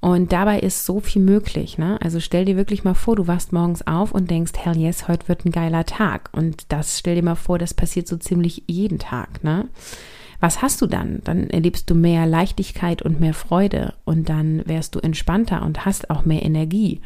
Und 0.00 0.32
dabei 0.32 0.60
ist 0.60 0.84
so 0.84 1.00
viel 1.00 1.22
möglich. 1.22 1.78
Ne? 1.78 1.98
Also 2.02 2.20
stell 2.20 2.44
dir 2.44 2.56
wirklich 2.56 2.84
mal 2.84 2.94
vor, 2.94 3.16
du 3.16 3.26
wachst 3.26 3.52
morgens 3.52 3.86
auf 3.86 4.12
und 4.12 4.30
denkst, 4.30 4.52
hell 4.56 4.76
yes, 4.76 5.08
heute 5.08 5.28
wird 5.28 5.44
ein 5.44 5.50
geiler 5.50 5.84
Tag. 5.86 6.30
Und 6.32 6.72
das 6.72 6.98
stell 6.98 7.16
dir 7.16 7.24
mal 7.24 7.34
vor, 7.34 7.58
das 7.58 7.74
passiert 7.74 8.06
so 8.06 8.16
ziemlich 8.16 8.62
jeden 8.66 8.98
Tag. 8.98 9.42
Ne? 9.42 9.68
Was 10.40 10.62
hast 10.62 10.80
du 10.80 10.86
dann? 10.86 11.20
Dann 11.24 11.50
erlebst 11.50 11.90
du 11.90 11.96
mehr 11.96 12.26
Leichtigkeit 12.26 13.02
und 13.02 13.20
mehr 13.20 13.34
Freude 13.34 13.94
und 14.04 14.28
dann 14.28 14.62
wärst 14.66 14.94
du 14.94 15.00
entspannter 15.00 15.62
und 15.62 15.84
hast 15.84 16.10
auch 16.10 16.24
mehr 16.24 16.44
Energie. 16.44 17.00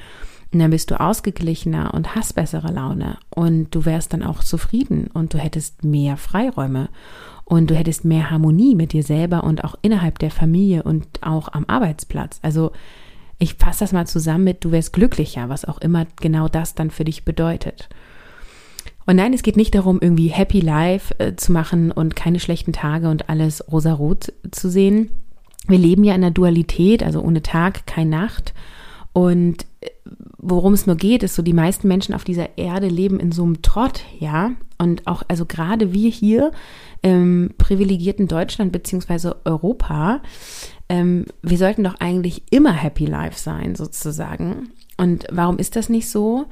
Und 0.53 0.59
dann 0.59 0.71
bist 0.71 0.91
du 0.91 1.01
ausgeglichener 1.01 1.95
und 1.95 2.15
hast 2.15 2.35
bessere 2.35 2.71
Laune 2.71 3.17
und 3.31 3.75
du 3.75 3.87
wärst 3.87 4.13
dann 4.13 4.23
auch 4.23 4.45
zufrieden 4.45 5.09
und 5.13 5.33
du 5.33 5.39
hättest 5.39 5.83
mehr 5.83 6.19
Freiräume 6.19 6.91
und 7.45 7.71
du 7.71 7.75
hättest 7.75 8.05
mehr 8.05 8.31
Harmonie 8.31 8.75
mit 8.75 8.93
dir 8.93 9.03
selber 9.03 9.45
und 9.45 9.65
auch 9.65 9.77
innerhalb 9.81 10.19
der 10.19 10.31
Familie 10.31 10.83
und 10.83 11.07
auch 11.23 11.49
am 11.53 11.65
Arbeitsplatz. 11.69 12.39
Also 12.43 12.73
ich 13.39 13.55
fasse 13.55 13.81
das 13.81 13.93
mal 13.93 14.07
zusammen 14.07 14.45
mit, 14.45 14.65
du 14.65 14.73
wärst 14.73 14.93
glücklicher, 14.93 15.49
was 15.49 15.65
auch 15.65 15.79
immer 15.79 16.07
genau 16.21 16.49
das 16.49 16.75
dann 16.75 16.91
für 16.91 17.05
dich 17.05 17.25
bedeutet. 17.25 17.89
Und 19.07 19.17
nein, 19.17 19.33
es 19.33 19.43
geht 19.43 19.57
nicht 19.57 19.75
darum, 19.75 19.99
irgendwie 20.01 20.29
Happy 20.29 20.61
Life 20.61 21.19
äh, 21.19 21.35
zu 21.35 21.51
machen 21.51 21.91
und 21.91 22.15
keine 22.15 22.41
schlechten 22.41 22.73
Tage 22.73 23.09
und 23.09 23.29
alles 23.29 23.65
rosarot 23.73 24.33
zu 24.51 24.71
sehen. 24.71 25.11
Wir 25.67 25.79
leben 25.79 26.05
ja 26.05 26.15
in 26.15 26.21
der 26.21 26.31
Dualität, 26.31 27.03
also 27.03 27.21
ohne 27.21 27.43
Tag, 27.43 27.87
kein 27.87 28.11
Nacht. 28.11 28.55
Und 29.13 29.67
worum 30.39 30.75
es 30.75 30.87
nur 30.87 30.97
geht, 30.97 31.23
ist 31.23 31.35
so, 31.35 31.43
die 31.43 31.53
meisten 31.53 31.89
Menschen 31.89 32.15
auf 32.15 32.25
dieser 32.25 32.59
Erde 32.59 32.89
leben 32.89 33.21
in 33.21 33.33
so 33.33 33.45
einem 33.45 33.63
Trott, 33.63 34.05
ja. 34.19 34.53
Und 34.77 35.07
auch, 35.07 35.23
also 35.29 35.47
gerade 35.47 35.93
wir 35.93 36.11
hier 36.11 36.51
im 37.01 37.55
privilegierten 37.57 38.27
Deutschland 38.27 38.73
beziehungsweise 38.73 39.37
Europa, 39.45 40.21
ähm, 40.89 41.27
wir 41.43 41.59
sollten 41.59 41.85
doch 41.85 41.95
eigentlich 42.01 42.43
immer 42.51 42.73
Happy 42.73 43.07
Life 43.07 43.39
sein, 43.39 43.77
sozusagen. 43.77 44.71
Und 44.97 45.27
warum 45.31 45.59
ist 45.59 45.77
das 45.77 45.89
nicht 45.89 46.11
so? 46.11 46.47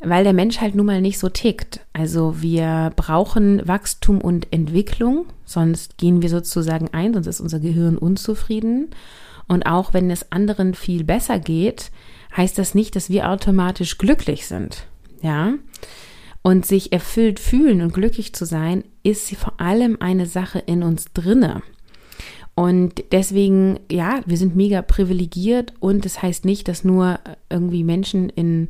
Weil 0.00 0.24
der 0.24 0.32
Mensch 0.32 0.60
halt 0.60 0.74
nun 0.74 0.86
mal 0.86 1.00
nicht 1.00 1.20
so 1.20 1.28
tickt. 1.28 1.80
Also 1.92 2.42
wir 2.42 2.92
brauchen 2.96 3.66
Wachstum 3.66 4.20
und 4.20 4.52
Entwicklung, 4.52 5.26
sonst 5.44 5.96
gehen 5.96 6.22
wir 6.22 6.28
sozusagen 6.28 6.88
ein, 6.92 7.14
sonst 7.14 7.28
ist 7.28 7.40
unser 7.40 7.60
Gehirn 7.60 7.96
unzufrieden. 7.96 8.90
Und 9.46 9.64
auch 9.66 9.94
wenn 9.94 10.10
es 10.10 10.32
anderen 10.32 10.74
viel 10.74 11.04
besser 11.04 11.38
geht, 11.38 11.92
heißt 12.36 12.58
das 12.58 12.74
nicht, 12.74 12.96
dass 12.96 13.10
wir 13.10 13.28
automatisch 13.30 13.98
glücklich 13.98 14.46
sind. 14.46 14.86
Ja. 15.20 15.54
Und 16.42 16.66
sich 16.66 16.92
erfüllt 16.92 17.38
fühlen 17.38 17.82
und 17.82 17.94
glücklich 17.94 18.34
zu 18.34 18.44
sein, 18.44 18.84
ist 19.02 19.34
vor 19.36 19.60
allem 19.60 19.98
eine 20.00 20.26
Sache 20.26 20.58
in 20.58 20.82
uns 20.82 21.12
drinne. 21.12 21.62
Und 22.54 23.04
deswegen, 23.12 23.80
ja, 23.90 24.20
wir 24.26 24.36
sind 24.36 24.56
mega 24.56 24.82
privilegiert 24.82 25.72
und 25.80 26.04
das 26.04 26.20
heißt 26.20 26.44
nicht, 26.44 26.68
dass 26.68 26.84
nur 26.84 27.18
irgendwie 27.48 27.84
Menschen 27.84 28.28
in 28.28 28.68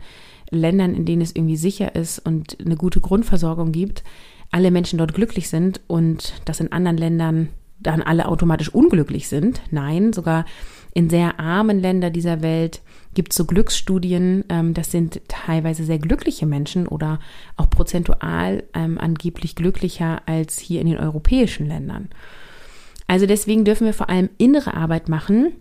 Ländern, 0.51 0.95
in 0.95 1.05
denen 1.05 1.23
es 1.23 1.35
irgendwie 1.35 1.57
sicher 1.57 1.97
ist 1.97 2.19
und 2.21 2.59
eine 2.65 2.77
gute 2.77 3.01
Grundversorgung 3.01 3.73
gibt, 3.73 4.05
alle 4.51 4.71
Menschen 4.71 4.99
dort 4.99 5.15
glücklich 5.15 5.49
sind 5.49 5.81
und 5.89 6.35
dass 6.45 6.61
in 6.61 6.71
anderen 6.71 6.99
Ländern 6.99 7.49
dann 7.81 8.03
alle 8.03 8.29
automatisch 8.29 8.69
unglücklich 8.69 9.29
sind. 9.29 9.61
Nein, 9.71 10.13
sogar 10.13 10.45
in 10.95 11.09
sehr 11.09 11.41
armen 11.41 11.81
Ländern 11.81 12.13
dieser 12.13 12.43
Welt 12.43 12.83
gibt 13.15 13.33
es 13.33 13.37
so 13.37 13.45
Glücksstudien, 13.45 14.45
ähm, 14.49 14.75
das 14.75 14.91
sind 14.91 15.21
teilweise 15.29 15.85
sehr 15.85 15.99
glückliche 15.99 16.47
Menschen 16.47 16.87
oder 16.87 17.21
auch 17.57 17.69
prozentual 17.69 18.65
ähm, 18.75 18.99
angeblich 18.99 19.55
glücklicher 19.55 20.23
als 20.27 20.59
hier 20.59 20.81
in 20.81 20.87
den 20.87 20.99
europäischen 20.99 21.67
Ländern. 21.67 22.09
Also 23.07 23.27
deswegen 23.27 23.65
dürfen 23.65 23.87
wir 23.87 23.95
vor 23.95 24.09
allem 24.09 24.31
innere 24.39 24.75
Arbeit 24.75 25.09
machen 25.09 25.53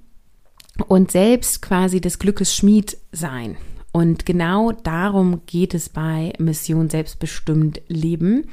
und 0.88 1.12
selbst 1.12 1.62
quasi 1.62 2.00
des 2.00 2.20
Glückes 2.20 2.56
Schmied 2.56 2.98
sein. 3.12 3.58
Und 3.92 4.26
genau 4.26 4.72
darum 4.72 5.42
geht 5.46 5.74
es 5.74 5.90
bei 5.90 6.32
Mission 6.40 6.90
Selbstbestimmt 6.90 7.82
Leben. 7.90 8.46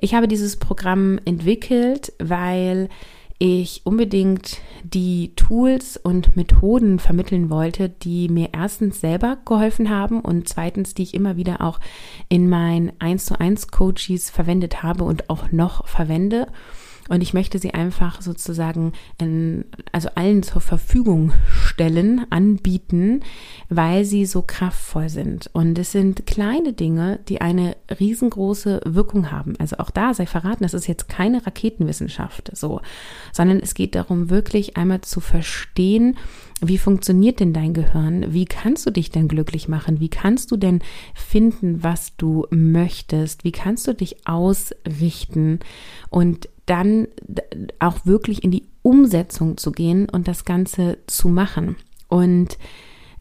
Ich 0.00 0.14
habe 0.14 0.26
dieses 0.26 0.56
Programm 0.56 1.20
entwickelt, 1.24 2.12
weil 2.18 2.88
ich 3.44 3.80
unbedingt 3.82 4.58
die 4.84 5.34
Tools 5.34 5.96
und 5.96 6.36
Methoden 6.36 7.00
vermitteln 7.00 7.50
wollte, 7.50 7.88
die 7.88 8.28
mir 8.28 8.50
erstens 8.52 9.00
selber 9.00 9.36
geholfen 9.44 9.90
haben 9.90 10.20
und 10.20 10.48
zweitens, 10.48 10.94
die 10.94 11.02
ich 11.02 11.12
immer 11.12 11.36
wieder 11.36 11.60
auch 11.60 11.80
in 12.28 12.48
meinen 12.48 12.92
1 13.00 13.24
zu 13.24 13.40
1 13.40 13.66
Coaches 13.72 14.30
verwendet 14.30 14.84
habe 14.84 15.02
und 15.02 15.28
auch 15.28 15.50
noch 15.50 15.88
verwende 15.88 16.46
und 17.08 17.20
ich 17.22 17.34
möchte 17.34 17.58
sie 17.58 17.74
einfach 17.74 18.22
sozusagen 18.22 18.92
in, 19.18 19.64
also 19.90 20.08
allen 20.14 20.42
zur 20.42 20.60
Verfügung 20.60 21.32
stellen, 21.50 22.26
anbieten, 22.30 23.20
weil 23.68 24.04
sie 24.04 24.24
so 24.24 24.42
kraftvoll 24.42 25.08
sind. 25.08 25.50
Und 25.52 25.78
es 25.78 25.92
sind 25.92 26.26
kleine 26.26 26.72
Dinge, 26.72 27.20
die 27.28 27.40
eine 27.40 27.76
riesengroße 27.98 28.82
Wirkung 28.84 29.30
haben. 29.30 29.54
Also 29.58 29.76
auch 29.78 29.90
da 29.90 30.14
sei 30.14 30.26
verraten, 30.26 30.62
das 30.62 30.74
ist 30.74 30.86
jetzt 30.86 31.08
keine 31.08 31.44
Raketenwissenschaft 31.44 32.50
so, 32.56 32.80
sondern 33.32 33.58
es 33.60 33.74
geht 33.74 33.94
darum, 33.94 34.30
wirklich 34.30 34.76
einmal 34.76 35.00
zu 35.00 35.20
verstehen, 35.20 36.16
wie 36.62 36.78
funktioniert 36.78 37.40
denn 37.40 37.52
dein 37.52 37.74
Gehirn? 37.74 38.32
Wie 38.32 38.44
kannst 38.44 38.86
du 38.86 38.90
dich 38.90 39.10
denn 39.10 39.28
glücklich 39.28 39.68
machen? 39.68 40.00
Wie 40.00 40.08
kannst 40.08 40.50
du 40.50 40.56
denn 40.56 40.80
finden, 41.14 41.82
was 41.82 42.16
du 42.16 42.46
möchtest? 42.50 43.44
Wie 43.44 43.52
kannst 43.52 43.86
du 43.88 43.94
dich 43.94 44.26
ausrichten? 44.26 45.58
Und 46.08 46.48
dann 46.66 47.08
auch 47.80 48.06
wirklich 48.06 48.44
in 48.44 48.52
die 48.52 48.68
Umsetzung 48.82 49.56
zu 49.56 49.72
gehen 49.72 50.08
und 50.08 50.28
das 50.28 50.44
Ganze 50.44 50.98
zu 51.06 51.28
machen. 51.28 51.76
Und 52.08 52.58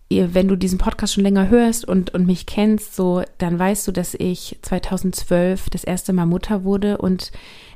wenn 0.10 0.48
du 0.48 0.56
diesen 0.56 0.78
Podcast 0.78 1.14
schon 1.14 1.24
länger 1.24 1.50
hörst 1.50 1.88
und, 1.88 2.14
und 2.14 2.28
mich 2.28 2.46
kennst, 2.46 2.96
so, 2.96 3.24
dann 3.38 3.58
weißt 3.58 3.88
du, 3.88 3.92
dass 3.92 4.14
ich 4.14 4.60
2012 4.62 5.70
das 5.70 5.84
erste 5.84 6.12
Mal 6.12 6.26
Mutter 6.26 6.64
wurde 6.64 6.98
und 6.98 7.32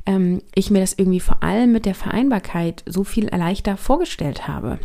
ähm, 0.06 0.42
ich 0.54 0.70
mir 0.70 0.82
das 0.82 0.94
irgendwie 0.94 1.22
vor 1.22 1.44
allem 1.44 1.72
mit 1.72 1.86
der 1.86 1.96
Vereinbarkeit 1.96 2.84
so 2.86 3.04
viel 3.04 3.28
leichter 3.28 3.78
vorgestellt 3.78 4.48
habe. 4.48 4.80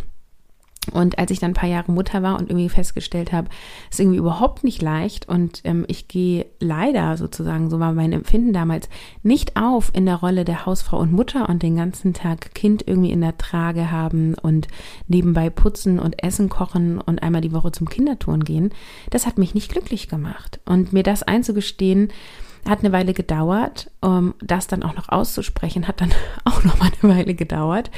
Und 0.93 1.19
als 1.19 1.31
ich 1.31 1.39
dann 1.39 1.51
ein 1.51 1.55
paar 1.55 1.69
Jahre 1.69 1.93
Mutter 1.93 2.23
war 2.23 2.39
und 2.39 2.49
irgendwie 2.49 2.71
festgestellt 2.71 3.33
habe, 3.33 3.49
ist 3.91 4.01
irgendwie 4.01 4.17
überhaupt 4.17 4.65
nicht 4.65 4.81
leicht 4.81 5.29
und 5.29 5.61
ähm, 5.65 5.85
ich 5.89 6.09
gehe 6.09 6.47
leider 6.59 7.19
sozusagen, 7.19 7.69
so 7.69 7.79
war 7.79 7.93
mein 7.93 8.15
Empfinden 8.15 8.55
damals, 8.55 8.89
nicht 9.23 9.57
auf 9.57 9.91
in 9.93 10.07
der 10.07 10.17
Rolle 10.17 10.47
der 10.47 10.65
Hausfrau 10.65 10.99
und 10.99 11.13
Mutter 11.13 11.51
und 11.51 11.63
den 11.63 11.77
ganzen 11.77 12.15
Tag 12.15 12.55
Kind 12.55 12.83
irgendwie 12.87 13.11
in 13.11 13.21
der 13.21 13.37
Trage 13.37 13.91
haben 13.91 14.35
und 14.35 14.69
nebenbei 15.07 15.51
putzen 15.51 15.99
und 15.99 16.23
Essen 16.23 16.49
kochen 16.49 16.99
und 16.99 17.23
einmal 17.23 17.43
die 17.43 17.53
Woche 17.53 17.73
zum 17.73 17.89
Kindertouren 17.89 18.45
gehen. 18.45 18.71
Das 19.11 19.27
hat 19.27 19.37
mich 19.37 19.55
nicht 19.55 19.71
glücklich 19.71 20.09
gemacht. 20.09 20.61
Und 20.65 20.95
mir 20.95 21.03
das 21.03 21.23
einzugestehen, 21.23 22.09
hat 22.67 22.81
eine 22.81 22.93
Weile 22.93 23.13
gedauert. 23.13 23.91
Um 24.01 24.35
das 24.41 24.67
dann 24.67 24.83
auch 24.83 24.97
noch 24.97 25.11
auszusprechen, 25.11 25.87
hat 25.87 26.01
dann 26.01 26.11
auch 26.45 26.65
noch 26.65 26.79
mal 26.79 26.91
eine 27.03 27.15
Weile 27.15 27.35
gedauert. 27.35 27.91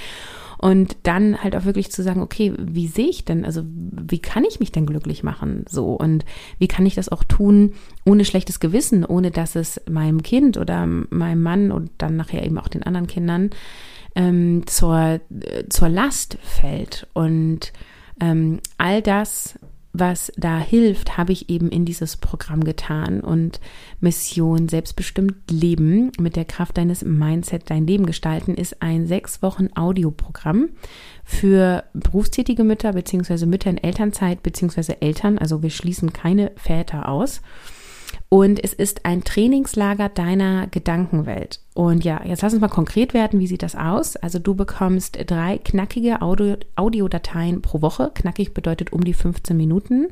Und 0.63 0.97
dann 1.03 1.43
halt 1.43 1.57
auch 1.57 1.65
wirklich 1.65 1.91
zu 1.91 2.05
sagen, 2.05 2.23
okay, 2.23 2.53
wie 2.57 2.87
sehe 2.87 3.09
ich 3.09 3.25
denn, 3.25 3.45
also 3.45 3.65
wie 3.67 4.21
kann 4.21 4.45
ich 4.45 4.61
mich 4.61 4.71
denn 4.71 4.87
glücklich 4.87 5.25
machen? 5.25 5.65
So 5.69 5.95
und 5.95 6.25
wie 6.61 6.69
kann 6.69 6.87
ich 6.87 6.95
das 6.95 7.09
auch 7.09 7.25
tun 7.25 7.73
ohne 8.05 8.25
schlechtes 8.25 8.61
Gewissen, 8.61 9.05
ohne 9.05 9.33
dass 9.33 9.57
es 9.57 9.81
meinem 9.91 10.23
Kind 10.23 10.59
oder 10.59 10.87
meinem 10.87 11.43
Mann 11.43 11.73
und 11.73 11.91
dann 11.99 12.15
nachher 12.15 12.45
eben 12.45 12.59
auch 12.59 12.69
den 12.69 12.85
anderen 12.85 13.09
Kindern 13.09 13.51
ähm, 14.15 14.65
zur, 14.67 15.21
äh, 15.31 15.69
zur 15.69 15.89
Last 15.89 16.39
fällt. 16.43 17.09
Und 17.13 17.73
ähm, 18.21 18.61
all 18.79 19.03
das 19.03 19.59
was 19.93 20.33
da 20.37 20.59
hilft, 20.59 21.19
habe 21.19 21.33
ich 21.33 21.51
eben 21.51 21.71
in 21.71 21.85
dieses 21.85 22.17
Programm 22.17 22.65
getan 22.65 23.21
und 23.21 23.61
Mission 24.01 24.69
selbstbestimmt 24.69 25.51
Leben 25.51 26.13
mit 26.19 26.37
der 26.37 26.47
Kraft 26.47 26.79
deines 26.79 27.05
Mindset 27.05 27.69
dein 27.69 27.87
Leben 27.87 28.07
gestalten 28.07 28.55
ist 28.55 28.81
ein 28.81 29.07
sechs 29.07 29.43
Wochen 29.43 29.69
Audioprogramm 29.75 30.71
für 31.25 31.85
berufstätige 31.93 32.65
Mütter 32.65 32.93
beziehungsweise 32.95 33.47
Mütter 33.47 33.71
in 33.71 33.79
Elternzeit 33.79 34.43
beziehungsweise 34.43 35.03
Eltern. 35.03 35.39
Also 35.39 35.63
wir 35.63 35.71
schließen 35.71 36.13
keine 36.13 36.53
Väter 36.57 37.09
aus. 37.09 37.43
Und 38.33 38.65
es 38.65 38.73
ist 38.73 39.05
ein 39.05 39.25
Trainingslager 39.25 40.09
deiner 40.09 40.67
Gedankenwelt. 40.69 41.61
Und 41.75 42.03
ja, 42.03 42.23
jetzt 42.25 42.41
lass 42.41 42.55
uns 42.55 42.63
mal 42.63 42.69
konkret 42.69 43.13
werden. 43.13 43.41
Wie 43.41 43.47
sieht 43.47 43.63
das 43.63 43.77
aus? 43.77 44.17
Also 44.17 44.39
du 44.39 44.55
bekommst 44.55 45.19
drei 45.27 45.59
knackige 45.59 46.23
Audio 46.23 46.57
Audiodateien 46.75 47.61
pro 47.61 47.83
Woche. 47.83 48.11
Knackig 48.15 48.55
bedeutet 48.55 48.91
um 48.91 49.05
die 49.05 49.13
15 49.13 49.55
Minuten. 49.55 50.07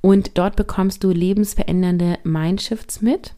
Und 0.00 0.38
dort 0.38 0.56
bekommst 0.56 1.04
du 1.04 1.10
lebensverändernde 1.10 2.16
Mindshifts 2.24 3.02
mit, 3.02 3.34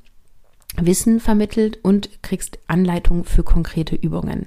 Wissen 0.80 1.18
vermittelt 1.18 1.80
und 1.82 2.22
kriegst 2.22 2.60
Anleitungen 2.68 3.24
für 3.24 3.42
konkrete 3.42 3.96
Übungen. 3.96 4.46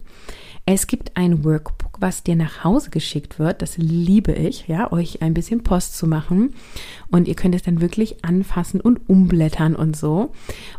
Es 0.65 0.87
gibt 0.87 1.17
ein 1.17 1.43
Workbook, 1.43 1.88
was 1.99 2.23
dir 2.23 2.35
nach 2.35 2.63
Hause 2.63 2.89
geschickt 2.89 3.39
wird. 3.39 3.61
Das 3.61 3.77
liebe 3.77 4.33
ich, 4.33 4.67
ja, 4.67 4.91
euch 4.91 5.21
ein 5.21 5.33
bisschen 5.33 5.63
Post 5.63 5.97
zu 5.97 6.07
machen. 6.07 6.53
Und 7.11 7.27
ihr 7.27 7.35
könnt 7.35 7.55
es 7.55 7.63
dann 7.63 7.81
wirklich 7.81 8.23
anfassen 8.23 8.81
und 8.81 9.09
umblättern 9.09 9.75
und 9.75 9.95
so. 9.95 10.31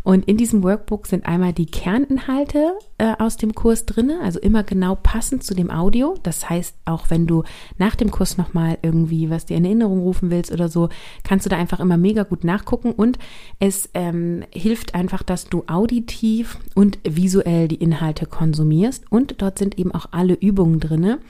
Und 0.03 0.27
in 0.27 0.37
diesem 0.37 0.63
Workbook 0.63 1.07
sind 1.07 1.27
einmal 1.27 1.53
die 1.53 1.67
Kerninhalte 1.67 2.73
äh, 2.99 3.15
aus 3.19 3.37
dem 3.37 3.55
Kurs 3.55 3.87
drinne, 3.87 4.21
also 4.23 4.39
immer 4.39 4.63
genau 4.63 4.95
passend 4.95 5.43
zu 5.43 5.55
dem 5.55 5.71
Audio. 5.71 6.15
Das 6.23 6.49
heißt, 6.49 6.77
auch 6.85 7.11
wenn 7.11 7.27
du 7.27 7.43
nach 7.79 7.97
dem 7.97 8.11
Kurs 8.11 8.39
nochmal 8.39 8.79
irgendwie 8.83 9.31
was 9.31 9.47
dir 9.47 9.57
in 9.57 9.65
Erinnerung 9.65 10.01
rufen 10.01 10.31
willst 10.31 10.53
oder 10.53 10.69
so, 10.69 10.89
kannst 11.25 11.47
du 11.47 11.51
da 11.51 11.57
einfach 11.57 11.81
immer 11.81 11.97
mega 11.97 12.23
gut 12.23 12.45
nachgucken. 12.45 12.93
Und 12.93 13.19
es 13.59 13.89
ähm, 13.95 14.45
hilft 14.53 14.95
einfach, 14.95 15.23
dass 15.23 15.47
du 15.47 15.65
auditiv 15.67 16.59
und 16.75 16.99
visuell 17.03 17.69
die 17.69 17.77
Inhalte 17.83 18.27
konsumierst. 18.27 19.05
Und 19.11 19.43
dort 19.43 19.59
sind 19.59 19.79
eben 19.79 19.93
auch 19.93 20.07
alle 20.13 20.35
Übungen 20.35 20.79
drin, 20.79 21.10
Dinge. 21.11 21.21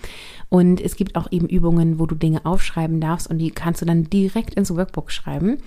Und 0.48 0.80
es 0.80 0.96
gibt 0.96 1.14
auch 1.14 1.30
eben 1.30 1.48
Übungen, 1.48 2.00
wo 2.00 2.06
du 2.06 2.16
Dinge 2.16 2.44
aufschreiben 2.44 3.00
darfst 3.00 3.30
und 3.30 3.38
die 3.38 3.52
kannst 3.52 3.82
du 3.82 3.86
dann 3.86 4.10
direkt 4.10 4.54
ins 4.54 4.74
Workbook 4.74 5.12
schreiben. 5.12 5.58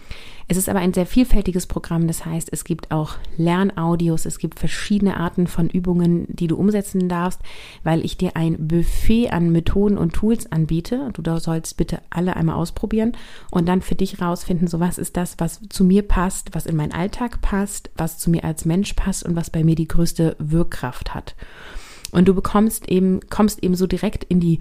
Es 0.50 0.58
ist 0.58 0.68
aber 0.68 0.80
ein 0.80 0.94
sehr 0.94 1.06
vielfältiges 1.06 1.68
Programm. 1.68 2.06
Das 2.06 2.26
heißt, 2.26 2.50
es 2.52 2.66
gibt 2.66 2.92
auch 2.92 3.16
Lernaudios, 3.38 4.26
es 4.26 4.40
gibt 4.40 4.60
verschiedene 4.60 5.16
Arten 5.16 5.48
von 5.48 5.70
Übungen, 5.70 6.26
die 6.28 6.48
du 6.48 6.58
umsetzen 6.58 7.08
darfst, 7.08 7.40
weil 7.86 8.04
ich 8.04 8.18
dir 8.18 8.36
ein 8.36 8.68
Buffet 8.68 9.30
an 9.30 9.54
Methoden 9.54 9.98
und 9.98 10.12
Tools 10.12 10.52
anbiete. 10.52 11.12
Du 11.14 11.40
sollst 11.40 11.78
bitte 11.78 12.02
alle 12.10 12.36
einmal 12.36 12.56
ausprobieren 12.56 13.14
und 13.52 13.70
dann 13.70 13.82
für 13.82 13.96
dich 13.96 14.20
rausfinden, 14.20 14.68
so 14.68 14.82
was 14.82 14.98
ist 14.98 15.16
das, 15.16 15.36
was 15.38 15.62
zu 15.70 15.86
mir 15.86 16.06
passt, 16.06 16.54
was 16.54 16.66
in 16.66 16.76
meinen 16.76 16.92
Alltag 16.92 17.42
passt, 17.42 17.90
was 17.96 18.20
zu 18.20 18.30
mir 18.30 18.44
als 18.44 18.66
Mensch 18.66 18.92
passt 18.96 19.24
und 19.24 19.38
was 19.38 19.50
bei 19.50 19.64
mir 19.64 19.76
die 19.76 19.88
größte 19.88 20.36
Wirkkraft 20.40 21.16
hat. 21.16 21.36
Und 22.14 22.28
du 22.28 22.34
bekommst 22.34 22.90
eben, 22.90 23.20
kommst 23.30 23.64
eben 23.64 23.76
so 23.76 23.88
direkt 23.88 24.24
in 24.24 24.40
die 24.40 24.60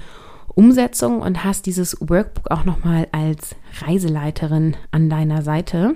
Umsetzung 0.54 1.21
und 1.21 1.44
hast 1.44 1.66
dieses 1.66 1.97
Workbook 2.00 2.50
auch 2.50 2.64
nochmal 2.64 3.09
als 3.12 3.54
Reiseleiterin 3.80 4.76
an 4.90 5.09
deiner 5.09 5.42
Seite. 5.42 5.94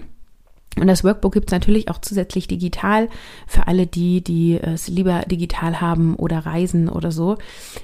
Und 0.79 0.89
das 0.89 1.05
Workbook 1.05 1.33
gibt 1.33 1.49
es 1.49 1.53
natürlich 1.53 1.89
auch 1.89 1.99
zusätzlich 2.03 2.49
digital 2.49 3.09
für 3.47 3.67
alle 3.67 3.87
die, 3.87 4.23
die 4.23 4.61
es 4.61 4.89
lieber 4.89 5.21
digital 5.21 5.81
haben 5.81 6.17
oder 6.17 6.41
reisen 6.41 6.91
oder 6.91 7.11
so. 7.11 7.39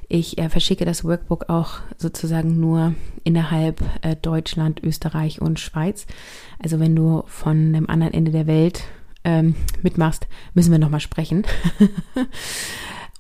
Ich 0.08 0.36
äh, 0.36 0.50
verschicke 0.50 0.84
das 0.84 1.02
Workbook 1.02 1.48
auch 1.48 1.78
sozusagen 1.96 2.60
nur 2.60 2.94
innerhalb 3.24 3.82
äh, 4.02 4.14
Deutschland, 4.16 4.82
Österreich 4.84 5.40
und 5.40 5.58
Schweiz. 5.58 6.06
Also 6.62 6.80
wenn 6.80 6.94
du 6.94 7.24
von 7.26 7.72
dem 7.72 7.88
anderen 7.88 8.12
Ende 8.12 8.30
der 8.30 8.46
Welt 8.46 8.84
ähm, 9.24 9.54
mitmachst, 9.82 10.26
müssen 10.52 10.70
wir 10.70 10.78
nochmal 10.78 11.00
sprechen. 11.00 11.44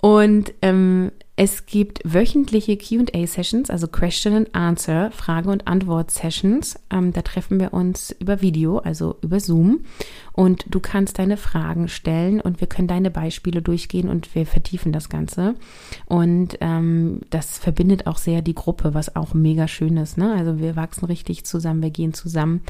Und 0.02 0.52
ähm, 0.62 1.12
es 1.36 1.64
gibt 1.64 2.00
wöchentliche 2.02 2.76
QA-Sessions, 2.76 3.70
also 3.70 3.86
Question 3.86 4.34
and 4.34 4.52
Answer, 4.52 5.12
Frage- 5.12 5.48
und 5.48 5.68
Antwort-Sessions. 5.68 6.76
Ähm, 6.90 7.12
da 7.12 7.22
treffen 7.22 7.60
wir 7.60 7.72
uns 7.72 8.10
über 8.18 8.42
Video, 8.42 8.78
also 8.78 9.16
über 9.22 9.38
Zoom. 9.38 9.84
Und 10.32 10.66
du 10.68 10.80
kannst 10.80 11.20
deine 11.20 11.36
Fragen 11.36 11.86
stellen 11.86 12.40
und 12.40 12.60
wir 12.60 12.66
können 12.66 12.88
deine 12.88 13.12
Beispiele 13.12 13.62
durchgehen 13.62 14.08
und 14.08 14.34
wir 14.34 14.44
vertiefen 14.44 14.90
das 14.90 15.08
Ganze. 15.08 15.54
Und 16.06 16.58
ähm, 16.60 17.20
das 17.30 17.58
verbindet 17.58 18.08
auch 18.08 18.18
sehr 18.18 18.42
die 18.42 18.56
Gruppe, 18.56 18.94
was 18.94 19.14
auch 19.14 19.34
mega 19.34 19.68
schön 19.68 19.96
ist. 19.98 20.18
Ne? 20.18 20.34
Also 20.34 20.58
wir 20.58 20.74
wachsen 20.74 21.04
richtig 21.04 21.44
zusammen, 21.44 21.80
wir 21.80 21.90
gehen 21.90 22.12
zusammen. 22.12 22.62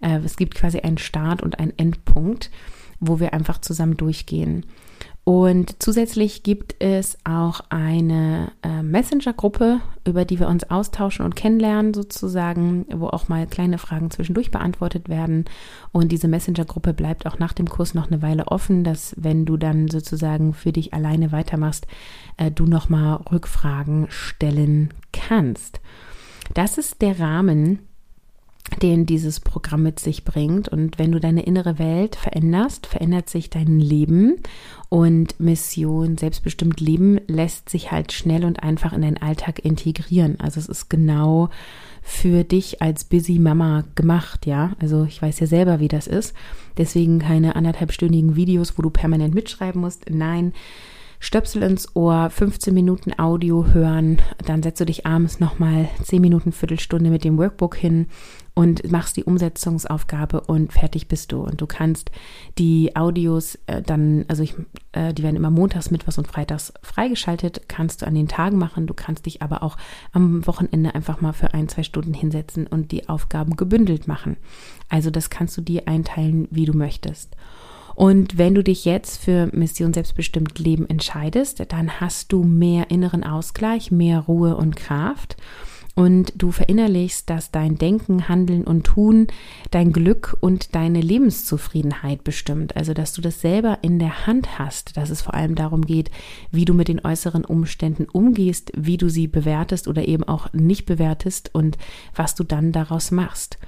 Äh, 0.00 0.20
es 0.24 0.36
gibt 0.36 0.54
quasi 0.54 0.78
einen 0.78 0.98
Start 0.98 1.42
und 1.42 1.58
einen 1.58 1.76
Endpunkt, 1.76 2.52
wo 3.00 3.18
wir 3.18 3.34
einfach 3.34 3.60
zusammen 3.60 3.96
durchgehen. 3.96 4.64
Und 5.28 5.82
zusätzlich 5.82 6.44
gibt 6.44 6.76
es 6.78 7.18
auch 7.24 7.58
eine 7.68 8.52
äh, 8.62 8.80
Messenger-Gruppe, 8.84 9.80
über 10.06 10.24
die 10.24 10.38
wir 10.38 10.46
uns 10.46 10.70
austauschen 10.70 11.24
und 11.24 11.34
kennenlernen 11.34 11.94
sozusagen, 11.94 12.86
wo 12.94 13.08
auch 13.08 13.26
mal 13.26 13.48
kleine 13.48 13.78
Fragen 13.78 14.12
zwischendurch 14.12 14.52
beantwortet 14.52 15.08
werden. 15.08 15.46
Und 15.90 16.12
diese 16.12 16.28
Messenger-Gruppe 16.28 16.94
bleibt 16.94 17.26
auch 17.26 17.40
nach 17.40 17.54
dem 17.54 17.68
Kurs 17.68 17.92
noch 17.92 18.06
eine 18.06 18.22
Weile 18.22 18.46
offen, 18.46 18.84
dass 18.84 19.16
wenn 19.18 19.44
du 19.46 19.56
dann 19.56 19.88
sozusagen 19.88 20.54
für 20.54 20.70
dich 20.70 20.94
alleine 20.94 21.32
weitermachst, 21.32 21.88
äh, 22.36 22.52
du 22.52 22.64
nochmal 22.64 23.16
Rückfragen 23.32 24.06
stellen 24.10 24.94
kannst. 25.12 25.80
Das 26.54 26.78
ist 26.78 27.02
der 27.02 27.18
Rahmen, 27.18 27.80
den 28.82 29.06
dieses 29.06 29.40
Programm 29.40 29.82
mit 29.82 30.00
sich 30.00 30.24
bringt. 30.24 30.68
Und 30.68 30.98
wenn 30.98 31.12
du 31.12 31.20
deine 31.20 31.44
innere 31.44 31.78
Welt 31.78 32.16
veränderst, 32.16 32.86
verändert 32.86 33.30
sich 33.30 33.50
dein 33.50 33.78
Leben 33.78 34.36
und 34.88 35.38
Mission, 35.40 36.18
selbstbestimmt 36.18 36.80
Leben 36.80 37.20
lässt 37.26 37.68
sich 37.68 37.90
halt 37.90 38.12
schnell 38.12 38.44
und 38.44 38.62
einfach 38.62 38.92
in 38.92 39.02
deinen 39.02 39.18
Alltag 39.18 39.64
integrieren. 39.64 40.38
Also 40.40 40.60
es 40.60 40.68
ist 40.68 40.90
genau 40.90 41.50
für 42.02 42.44
dich 42.44 42.82
als 42.82 43.04
Busy 43.04 43.38
Mama 43.38 43.84
gemacht, 43.94 44.46
ja. 44.46 44.72
Also 44.78 45.04
ich 45.04 45.20
weiß 45.20 45.40
ja 45.40 45.46
selber, 45.46 45.80
wie 45.80 45.88
das 45.88 46.06
ist. 46.06 46.34
Deswegen 46.76 47.18
keine 47.18 47.56
anderthalbstündigen 47.56 48.36
Videos, 48.36 48.78
wo 48.78 48.82
du 48.82 48.90
permanent 48.90 49.34
mitschreiben 49.34 49.80
musst. 49.80 50.08
Nein, 50.08 50.52
Stöpsel 51.18 51.62
ins 51.62 51.96
Ohr, 51.96 52.30
15 52.30 52.74
Minuten 52.74 53.18
Audio 53.18 53.66
hören, 53.72 54.18
dann 54.44 54.62
setzt 54.62 54.80
du 54.80 54.84
dich 54.84 55.06
abends 55.06 55.40
nochmal 55.40 55.88
10 56.04 56.20
Minuten, 56.20 56.52
Viertelstunde 56.52 57.10
mit 57.10 57.24
dem 57.24 57.38
Workbook 57.38 57.74
hin 57.74 58.06
und 58.56 58.90
machst 58.90 59.18
die 59.18 59.24
Umsetzungsaufgabe 59.24 60.40
und 60.40 60.72
fertig 60.72 61.08
bist 61.08 61.30
du. 61.30 61.42
Und 61.42 61.60
du 61.60 61.66
kannst 61.66 62.10
die 62.56 62.96
Audios 62.96 63.58
äh, 63.66 63.82
dann, 63.82 64.24
also 64.28 64.42
ich, 64.42 64.54
äh, 64.92 65.12
die 65.12 65.22
werden 65.22 65.36
immer 65.36 65.50
montags, 65.50 65.90
mittwochs 65.90 66.16
und 66.16 66.26
freitags 66.26 66.72
freigeschaltet, 66.82 67.68
kannst 67.68 68.00
du 68.00 68.06
an 68.06 68.14
den 68.14 68.28
Tagen 68.28 68.56
machen. 68.56 68.86
Du 68.86 68.94
kannst 68.94 69.26
dich 69.26 69.42
aber 69.42 69.62
auch 69.62 69.76
am 70.12 70.46
Wochenende 70.46 70.94
einfach 70.94 71.20
mal 71.20 71.34
für 71.34 71.52
ein, 71.52 71.68
zwei 71.68 71.82
Stunden 71.82 72.14
hinsetzen 72.14 72.66
und 72.66 72.92
die 72.92 73.10
Aufgaben 73.10 73.56
gebündelt 73.56 74.08
machen. 74.08 74.38
Also 74.88 75.10
das 75.10 75.28
kannst 75.28 75.54
du 75.58 75.60
dir 75.60 75.86
einteilen, 75.86 76.48
wie 76.50 76.64
du 76.64 76.72
möchtest. 76.72 77.36
Und 77.94 78.38
wenn 78.38 78.54
du 78.54 78.64
dich 78.64 78.86
jetzt 78.86 79.22
für 79.22 79.50
Mission 79.52 79.92
Selbstbestimmt 79.92 80.58
Leben 80.58 80.88
entscheidest, 80.88 81.62
dann 81.70 82.00
hast 82.00 82.32
du 82.32 82.42
mehr 82.42 82.90
inneren 82.90 83.22
Ausgleich, 83.22 83.90
mehr 83.90 84.20
Ruhe 84.20 84.56
und 84.56 84.76
Kraft 84.76 85.36
und 85.96 86.34
du 86.36 86.52
verinnerlichst, 86.52 87.28
dass 87.28 87.50
dein 87.50 87.78
Denken, 87.78 88.28
Handeln 88.28 88.64
und 88.64 88.84
Tun 88.84 89.28
dein 89.70 89.92
Glück 89.92 90.36
und 90.40 90.74
deine 90.74 91.00
Lebenszufriedenheit 91.00 92.22
bestimmt. 92.22 92.76
Also, 92.76 92.92
dass 92.92 93.14
du 93.14 93.22
das 93.22 93.40
selber 93.40 93.78
in 93.80 93.98
der 93.98 94.26
Hand 94.26 94.58
hast, 94.58 94.98
dass 94.98 95.08
es 95.08 95.22
vor 95.22 95.34
allem 95.34 95.54
darum 95.54 95.86
geht, 95.86 96.10
wie 96.52 96.66
du 96.66 96.74
mit 96.74 96.88
den 96.88 97.04
äußeren 97.04 97.46
Umständen 97.46 98.04
umgehst, 98.12 98.70
wie 98.76 98.98
du 98.98 99.08
sie 99.08 99.26
bewertest 99.26 99.88
oder 99.88 100.06
eben 100.06 100.22
auch 100.22 100.52
nicht 100.52 100.84
bewertest 100.84 101.50
und 101.54 101.78
was 102.14 102.34
du 102.34 102.44
dann 102.44 102.72
daraus 102.72 103.10
machst. 103.10 103.58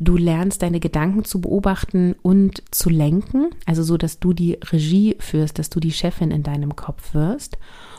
Du 0.00 0.16
lernst 0.16 0.62
deine 0.62 0.80
Gedanken 0.80 1.24
zu 1.24 1.40
beobachten 1.40 2.16
und 2.22 2.62
zu 2.70 2.88
lenken, 2.88 3.50
also 3.66 3.82
so, 3.82 3.96
dass 3.96 4.18
du 4.18 4.32
die 4.32 4.58
Regie 4.72 5.16
führst, 5.20 5.58
dass 5.58 5.70
du 5.70 5.80
die 5.80 5.92
Chefin 5.92 6.30
in 6.30 6.42
deinem 6.42 6.74
Kopf 6.74 7.14
wirst 7.14 7.58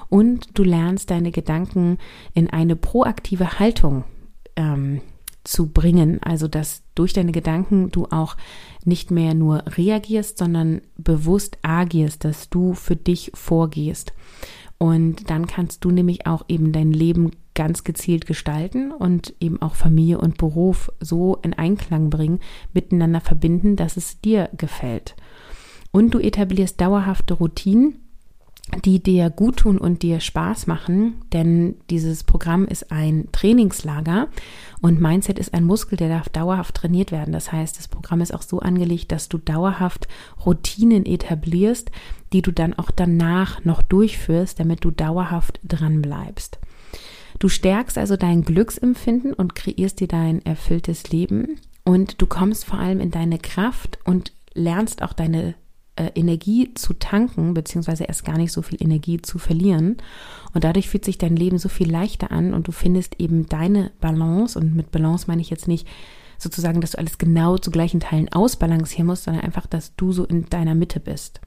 und 0.10 0.58
du 0.58 0.64
lernst 0.64 1.12
deine 1.12 1.32
Gedanken 1.32 1.98
in 2.34 2.50
eine 2.50 2.76
proaktive 2.76 3.60
Haltung 3.60 4.04
ähm, 4.56 5.02
zu 5.44 5.68
bringen, 5.68 6.22
also 6.24 6.48
dass 6.48 6.84
durch 6.96 7.14
deine 7.14 7.32
Gedanken 7.32 7.92
du 7.92 8.06
auch 8.06 8.36
nicht 8.84 9.12
mehr 9.12 9.34
nur 9.34 9.64
reagierst, 9.78 10.38
sondern 10.38 10.82
bewusst 10.98 11.58
agierst, 11.62 12.24
dass 12.24 12.50
du 12.50 12.74
für 12.74 12.96
dich 12.96 13.32
vorgehst. 13.34 14.14
Und 14.78 15.30
dann 15.30 15.48
kannst 15.48 15.86
du 15.86 15.92
nämlich 15.92 16.28
auch 16.28 16.44
eben 16.48 16.72
dein 16.72 16.92
Leben 16.92 17.32
ganz 17.54 17.84
gezielt 17.84 18.26
gestalten 18.26 18.92
und 18.92 19.34
eben 19.40 19.62
auch 19.62 19.76
Familie 19.76 20.18
und 20.18 20.38
Beruf 20.38 20.92
so 21.00 21.38
in 21.42 21.54
Einklang 21.54 22.10
bringen, 22.10 22.40
miteinander 22.74 23.22
verbinden, 23.22 23.78
dass 23.78 23.96
es 23.96 24.20
dir 24.20 24.50
gefällt. 24.58 25.16
Und 25.92 26.14
du 26.14 26.20
etablierst 26.20 26.82
dauerhafte 26.82 27.36
Routinen, 27.36 28.05
die 28.84 29.02
dir 29.02 29.30
gut 29.30 29.58
tun 29.58 29.78
und 29.78 30.02
dir 30.02 30.20
Spaß 30.20 30.68
machen, 30.68 31.22
denn 31.32 31.76
dieses 31.90 32.24
Programm 32.24 32.66
ist 32.66 32.92
ein 32.92 33.28
Trainingslager 33.32 34.28
und 34.82 35.00
Mindset 35.00 35.40
ist 35.40 35.54
ein 35.54 35.64
Muskel, 35.64 35.98
der 35.98 36.10
darf 36.10 36.30
dauerhaft 36.30 36.76
trainiert 36.76 37.12
werden. 37.12 37.32
Das 37.32 37.52
heißt, 37.52 37.78
das 37.78 37.88
Programm 37.88 38.22
ist 38.22 38.34
auch 38.34 38.42
so 38.42 38.60
angelegt, 38.60 39.12
dass 39.12 39.30
du 39.30 39.38
dauerhaft 39.38 40.08
Routinen 40.46 41.06
etablierst, 41.06 41.92
die 42.34 42.42
du 42.42 42.52
dann 42.52 42.74
auch 42.74 42.92
danach 42.92 43.64
noch 43.64 43.82
durchführst, 43.82 44.60
damit 44.60 44.84
du 44.84 44.92
dauerhaft 44.92 45.60
dran 45.64 46.02
bleibst. 46.02 46.60
Du 47.40 47.50
stärkst 47.50 47.98
also 47.98 48.18
dein 48.18 48.44
Glücksempfinden 48.44 49.34
und 49.34 49.56
kreierst 49.56 50.00
dir 50.00 50.08
dein 50.08 50.44
erfülltes 50.46 51.10
Leben 51.12 51.60
und 51.84 52.22
du 52.22 52.26
kommst 52.26 52.66
vor 52.66 52.80
allem 52.80 53.00
in 53.00 53.12
deine 53.12 53.38
Kraft 53.38 54.00
und 54.06 54.32
lernst 54.54 55.04
auch 55.04 55.14
deine 55.14 55.56
äh, 55.96 56.12
Energie 56.16 56.74
zu 56.74 56.94
tanken, 56.94 57.54
beziehungsweise 57.54 58.04
erst 58.04 58.26
gar 58.26 58.38
nicht 58.38 58.52
so 58.52 58.62
viel 58.62 58.82
Energie 58.82 59.22
zu 59.22 59.38
verlieren. 59.38 59.98
Und 60.54 60.64
dadurch 60.64 60.90
fühlt 60.90 61.06
sich 61.06 61.18
dein 61.18 61.36
Leben 61.36 61.58
so 61.58 61.70
viel 61.70 61.90
leichter 61.90 62.32
an 62.32 62.54
und 62.54 62.68
du 62.68 62.72
findest 62.72 63.20
eben 63.20 63.48
deine 63.48 63.92
Balance. 64.02 64.58
Und 64.60 64.76
mit 64.76 64.92
Balance 64.92 65.26
meine 65.28 65.42
ich 65.42 65.50
jetzt 65.50 65.68
nicht 65.68 65.88
sozusagen, 66.38 66.82
dass 66.82 66.92
du 66.92 66.98
alles 66.98 67.18
genau 67.18 67.58
zu 67.58 67.72
gleichen 67.72 68.00
Teilen 68.00 68.32
ausbalancieren 68.32 69.08
musst, 69.08 69.24
sondern 69.24 69.44
einfach, 69.44 69.68
dass 69.68 69.96
du 69.96 70.12
so 70.12 70.26
in 70.26 70.50
deiner 70.50 70.76
Mitte 70.76 71.00
bist. 71.00 71.42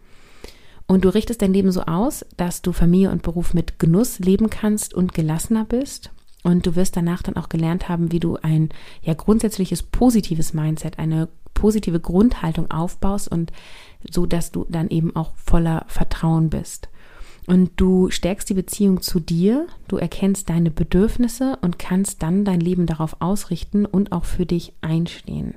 Und 0.87 1.05
du 1.05 1.11
richtest 1.11 1.43
dein 1.43 1.53
Leben 1.53 1.71
so 1.71 1.83
aus, 1.83 2.25
dass 2.39 2.63
du 2.63 2.73
Familie 2.73 3.11
und 3.11 3.23
Beruf 3.23 3.53
mit 3.53 3.79
Genuss 3.79 4.19
leben 4.19 4.49
kannst 4.49 4.95
und 4.95 5.13
gelassener 5.13 5.67
bist. 5.67 6.11
Und 6.45 6.67
du 6.67 6.77
wirst 6.77 6.97
danach 6.97 7.23
dann 7.23 7.37
auch 7.37 7.49
gelernt 7.49 7.89
haben, 7.89 8.13
wie 8.13 8.21
du 8.21 8.37
ein 8.37 8.69
ja 9.03 9.15
grundsätzliches 9.15 9.83
positives 9.83 10.55
Mindset, 10.55 10.99
eine 10.99 11.29
positive 11.55 11.99
Grundhaltung 11.99 12.71
aufbaust 12.71 13.29
und 13.29 13.53
so, 14.09 14.27
dass 14.27 14.53
du 14.53 14.65
dann 14.69 14.89
eben 14.89 15.17
auch 15.17 15.33
voller 15.37 15.85
Vertrauen 15.89 16.51
bist. 16.51 16.89
Und 17.47 17.73
du 17.77 18.11
stärkst 18.11 18.49
die 18.51 18.55
Beziehung 18.55 19.01
zu 19.01 19.21
dir, 19.21 19.67
du 19.89 19.97
erkennst 19.97 20.51
deine 20.51 20.71
Bedürfnisse 20.71 21.59
und 21.63 21.79
kannst 21.79 22.23
dann 22.23 22.45
dein 22.45 22.61
Leben 22.61 22.87
darauf 22.87 23.17
ausrichten 23.21 23.87
und 23.87 24.13
auch 24.13 24.27
für 24.27 24.45
dich 24.45 24.75
einstehen. 24.83 25.55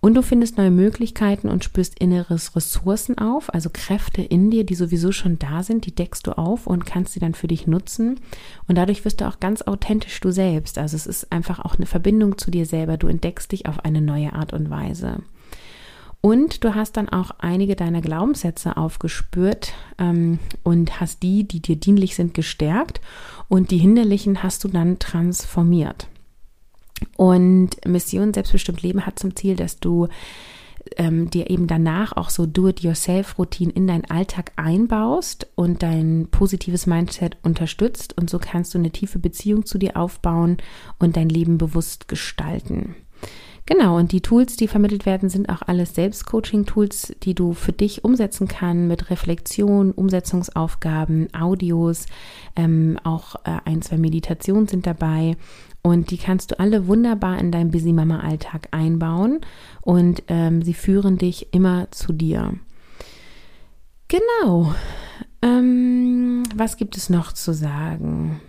Und 0.00 0.14
du 0.14 0.22
findest 0.22 0.56
neue 0.56 0.70
Möglichkeiten 0.70 1.48
und 1.48 1.62
spürst 1.62 1.98
inneres 1.98 2.56
Ressourcen 2.56 3.18
auf, 3.18 3.52
also 3.52 3.68
Kräfte 3.70 4.22
in 4.22 4.50
dir, 4.50 4.64
die 4.64 4.74
sowieso 4.74 5.12
schon 5.12 5.38
da 5.38 5.62
sind, 5.62 5.84
die 5.84 5.94
deckst 5.94 6.26
du 6.26 6.38
auf 6.38 6.66
und 6.66 6.86
kannst 6.86 7.12
sie 7.12 7.20
dann 7.20 7.34
für 7.34 7.48
dich 7.48 7.66
nutzen. 7.66 8.18
Und 8.66 8.78
dadurch 8.78 9.04
wirst 9.04 9.20
du 9.20 9.28
auch 9.28 9.40
ganz 9.40 9.60
authentisch 9.60 10.18
du 10.20 10.30
selbst. 10.30 10.78
Also 10.78 10.96
es 10.96 11.06
ist 11.06 11.30
einfach 11.30 11.58
auch 11.58 11.76
eine 11.76 11.84
Verbindung 11.84 12.38
zu 12.38 12.50
dir 12.50 12.64
selber. 12.64 12.96
Du 12.96 13.08
entdeckst 13.08 13.52
dich 13.52 13.66
auf 13.66 13.84
eine 13.84 14.00
neue 14.00 14.32
Art 14.32 14.54
und 14.54 14.70
Weise. 14.70 15.18
Und 16.22 16.64
du 16.64 16.74
hast 16.74 16.96
dann 16.96 17.08
auch 17.08 17.32
einige 17.38 17.76
deiner 17.76 18.00
Glaubenssätze 18.00 18.76
aufgespürt 18.76 19.72
ähm, 19.98 20.38
und 20.62 21.00
hast 21.00 21.22
die, 21.22 21.44
die 21.44 21.60
dir 21.60 21.76
dienlich 21.76 22.14
sind, 22.14 22.34
gestärkt 22.34 23.00
und 23.48 23.70
die 23.70 23.78
hinderlichen 23.78 24.42
hast 24.42 24.64
du 24.64 24.68
dann 24.68 24.98
transformiert. 24.98 26.08
Und 27.16 27.84
Mission 27.86 28.34
Selbstbestimmt 28.34 28.82
Leben 28.82 29.06
hat 29.06 29.18
zum 29.18 29.34
Ziel, 29.36 29.56
dass 29.56 29.80
du 29.80 30.08
ähm, 30.96 31.30
dir 31.30 31.50
eben 31.50 31.66
danach 31.66 32.16
auch 32.16 32.30
so 32.30 32.46
Do-it-yourself-Routinen 32.46 33.74
in 33.74 33.86
deinen 33.86 34.04
Alltag 34.06 34.52
einbaust 34.56 35.48
und 35.54 35.82
dein 35.82 36.28
positives 36.30 36.86
Mindset 36.86 37.36
unterstützt. 37.42 38.16
Und 38.16 38.30
so 38.30 38.38
kannst 38.38 38.74
du 38.74 38.78
eine 38.78 38.90
tiefe 38.90 39.18
Beziehung 39.18 39.66
zu 39.66 39.78
dir 39.78 39.96
aufbauen 39.96 40.58
und 40.98 41.16
dein 41.16 41.28
Leben 41.28 41.58
bewusst 41.58 42.08
gestalten. 42.08 42.94
Genau, 43.66 43.98
und 43.98 44.10
die 44.10 44.20
Tools, 44.20 44.56
die 44.56 44.66
vermittelt 44.66 45.06
werden, 45.06 45.28
sind 45.28 45.48
auch 45.48 45.62
alles 45.62 45.94
Selbstcoaching-Tools, 45.94 47.14
die 47.22 47.34
du 47.34 47.52
für 47.52 47.72
dich 47.72 48.02
umsetzen 48.02 48.48
kannst 48.48 48.88
mit 48.88 49.10
Reflexion, 49.10 49.92
Umsetzungsaufgaben, 49.92 51.32
Audios, 51.34 52.06
ähm, 52.56 52.98
auch 53.04 53.36
äh, 53.44 53.58
ein, 53.64 53.80
zwei 53.82 53.96
Meditationen 53.96 54.66
sind 54.66 54.88
dabei. 54.88 55.36
Und 55.82 56.10
die 56.10 56.18
kannst 56.18 56.50
du 56.50 56.60
alle 56.60 56.86
wunderbar 56.86 57.38
in 57.38 57.50
deinen 57.50 57.70
Busy 57.70 57.92
Mama 57.92 58.20
Alltag 58.20 58.68
einbauen 58.70 59.40
und 59.80 60.22
ähm, 60.28 60.62
sie 60.62 60.74
führen 60.74 61.16
dich 61.16 61.54
immer 61.54 61.90
zu 61.90 62.12
dir. 62.12 62.54
Genau. 64.08 64.74
Ähm, 65.40 66.42
was 66.54 66.76
gibt 66.76 66.96
es 66.96 67.08
noch 67.08 67.32
zu 67.32 67.54
sagen? 67.54 68.40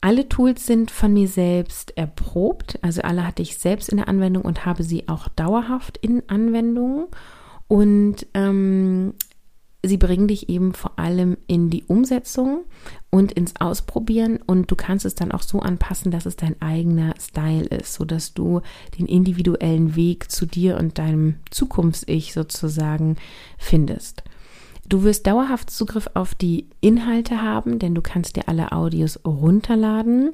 Alle 0.00 0.28
Tools 0.30 0.64
sind 0.64 0.90
von 0.90 1.12
mir 1.12 1.28
selbst 1.28 1.96
erprobt, 1.98 2.78
also 2.80 3.02
alle 3.02 3.26
hatte 3.26 3.42
ich 3.42 3.58
selbst 3.58 3.90
in 3.90 3.98
der 3.98 4.08
Anwendung 4.08 4.44
und 4.44 4.64
habe 4.64 4.82
sie 4.82 5.08
auch 5.08 5.28
dauerhaft 5.28 5.98
in 5.98 6.22
Anwendung. 6.28 7.08
Und 7.68 8.26
ähm, 8.32 9.12
sie 9.82 9.96
bringen 9.96 10.28
dich 10.28 10.48
eben 10.48 10.74
vor 10.74 10.98
allem 10.98 11.36
in 11.46 11.70
die 11.70 11.84
Umsetzung 11.84 12.64
und 13.10 13.32
ins 13.32 13.56
Ausprobieren 13.60 14.38
und 14.46 14.70
du 14.70 14.76
kannst 14.76 15.06
es 15.06 15.14
dann 15.14 15.32
auch 15.32 15.42
so 15.42 15.60
anpassen, 15.60 16.10
dass 16.10 16.26
es 16.26 16.36
dein 16.36 16.60
eigener 16.60 17.14
Style 17.18 17.66
ist, 17.66 17.94
sodass 17.94 18.34
du 18.34 18.60
den 18.98 19.06
individuellen 19.06 19.96
Weg 19.96 20.30
zu 20.30 20.46
dir 20.46 20.76
und 20.76 20.98
deinem 20.98 21.36
Zukunfts-Ich 21.50 22.32
sozusagen 22.32 23.16
findest. 23.58 24.22
Du 24.90 25.04
wirst 25.04 25.28
dauerhaft 25.28 25.70
Zugriff 25.70 26.10
auf 26.14 26.34
die 26.34 26.66
Inhalte 26.80 27.40
haben, 27.40 27.78
denn 27.78 27.94
du 27.94 28.02
kannst 28.02 28.34
dir 28.34 28.48
alle 28.48 28.72
Audios 28.72 29.20
runterladen 29.24 30.32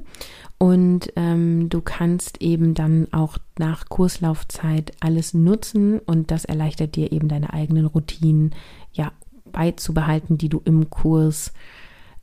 und 0.57 1.13
ähm, 1.15 1.69
du 1.69 1.81
kannst 1.81 2.41
eben 2.41 2.73
dann 2.73 3.07
auch 3.11 3.37
nach 3.59 3.87
Kurslaufzeit 3.87 4.93
alles 4.99 5.35
nutzen 5.35 5.99
und 5.99 6.31
das 6.31 6.43
erleichtert 6.43 6.95
dir 6.95 7.11
eben 7.11 7.27
deine 7.27 7.53
eigenen 7.53 7.85
Routinen 7.85 8.55
ja 8.93 9.11
beizubehalten, 9.51 10.37
die 10.37 10.49
du 10.49 10.61
im 10.65 10.89
Kurs 10.89 11.53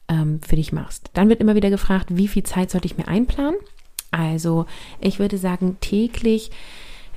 ähm, 0.08 0.40
für 0.46 0.56
dich 0.56 0.72
machst. 0.72 1.10
Dann 1.14 1.28
wird 1.28 1.40
immer 1.40 1.54
wieder 1.54 1.70
gefragt, 1.70 2.08
wie 2.10 2.28
viel 2.28 2.42
Zeit 2.42 2.70
sollte 2.70 2.86
ich 2.86 2.96
mir 2.96 3.08
einplanen? 3.08 3.56
Also 4.10 4.66
ich 5.00 5.18
würde 5.18 5.38
sagen 5.38 5.78
täglich 5.80 6.50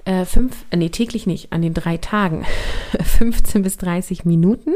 äh, 0.06 0.26
fünf, 0.26 0.66
äh, 0.72 0.78
nee, 0.78 0.90
täglich 0.90 1.28
nicht, 1.28 1.52
an 1.52 1.62
den 1.62 1.74
drei 1.74 1.98
Tagen 1.98 2.46
15 3.02 3.62
bis 3.62 3.78
30 3.78 4.26
Minuten. 4.26 4.74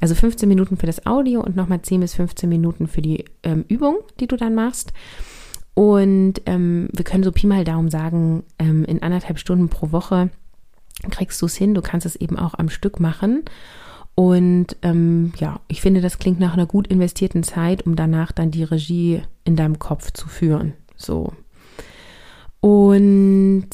Also 0.00 0.14
15 0.14 0.48
Minuten 0.48 0.76
für 0.76 0.86
das 0.86 1.06
Audio 1.06 1.40
und 1.40 1.56
nochmal 1.56 1.80
10 1.80 2.00
bis 2.00 2.14
15 2.14 2.48
Minuten 2.48 2.88
für 2.88 3.00
die 3.00 3.24
ähm, 3.44 3.64
Übung, 3.68 3.98
die 4.20 4.26
du 4.26 4.36
dann 4.36 4.54
machst. 4.54 4.92
Und 5.74 6.42
ähm, 6.46 6.88
wir 6.92 7.04
können 7.04 7.24
so 7.24 7.32
Pi 7.32 7.46
mal 7.46 7.64
Daumen 7.64 7.90
sagen, 7.90 8.44
ähm, 8.58 8.84
in 8.84 9.02
anderthalb 9.02 9.38
Stunden 9.38 9.68
pro 9.68 9.92
Woche 9.92 10.30
kriegst 11.10 11.40
du 11.40 11.46
es 11.46 11.56
hin. 11.56 11.74
Du 11.74 11.82
kannst 11.82 12.06
es 12.06 12.16
eben 12.16 12.38
auch 12.38 12.54
am 12.54 12.68
Stück 12.68 13.00
machen. 13.00 13.44
Und 14.14 14.76
ähm, 14.82 15.32
ja, 15.38 15.60
ich 15.66 15.80
finde, 15.80 16.00
das 16.00 16.18
klingt 16.18 16.38
nach 16.38 16.52
einer 16.52 16.66
gut 16.66 16.86
investierten 16.86 17.42
Zeit, 17.42 17.84
um 17.84 17.96
danach 17.96 18.30
dann 18.30 18.50
die 18.50 18.62
Regie 18.62 19.22
in 19.44 19.56
deinem 19.56 19.78
Kopf 19.78 20.12
zu 20.12 20.28
führen. 20.28 20.74
So. 20.96 21.32
Und 22.60 23.68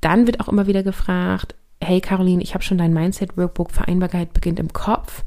dann 0.00 0.26
wird 0.26 0.40
auch 0.40 0.48
immer 0.48 0.66
wieder 0.66 0.82
gefragt, 0.82 1.56
hey 1.82 2.00
Caroline, 2.00 2.42
ich 2.42 2.54
habe 2.54 2.64
schon 2.64 2.78
dein 2.78 2.94
Mindset-Workbook, 2.94 3.72
Vereinbarkeit 3.72 4.32
beginnt 4.32 4.60
im 4.60 4.72
Kopf. 4.72 5.24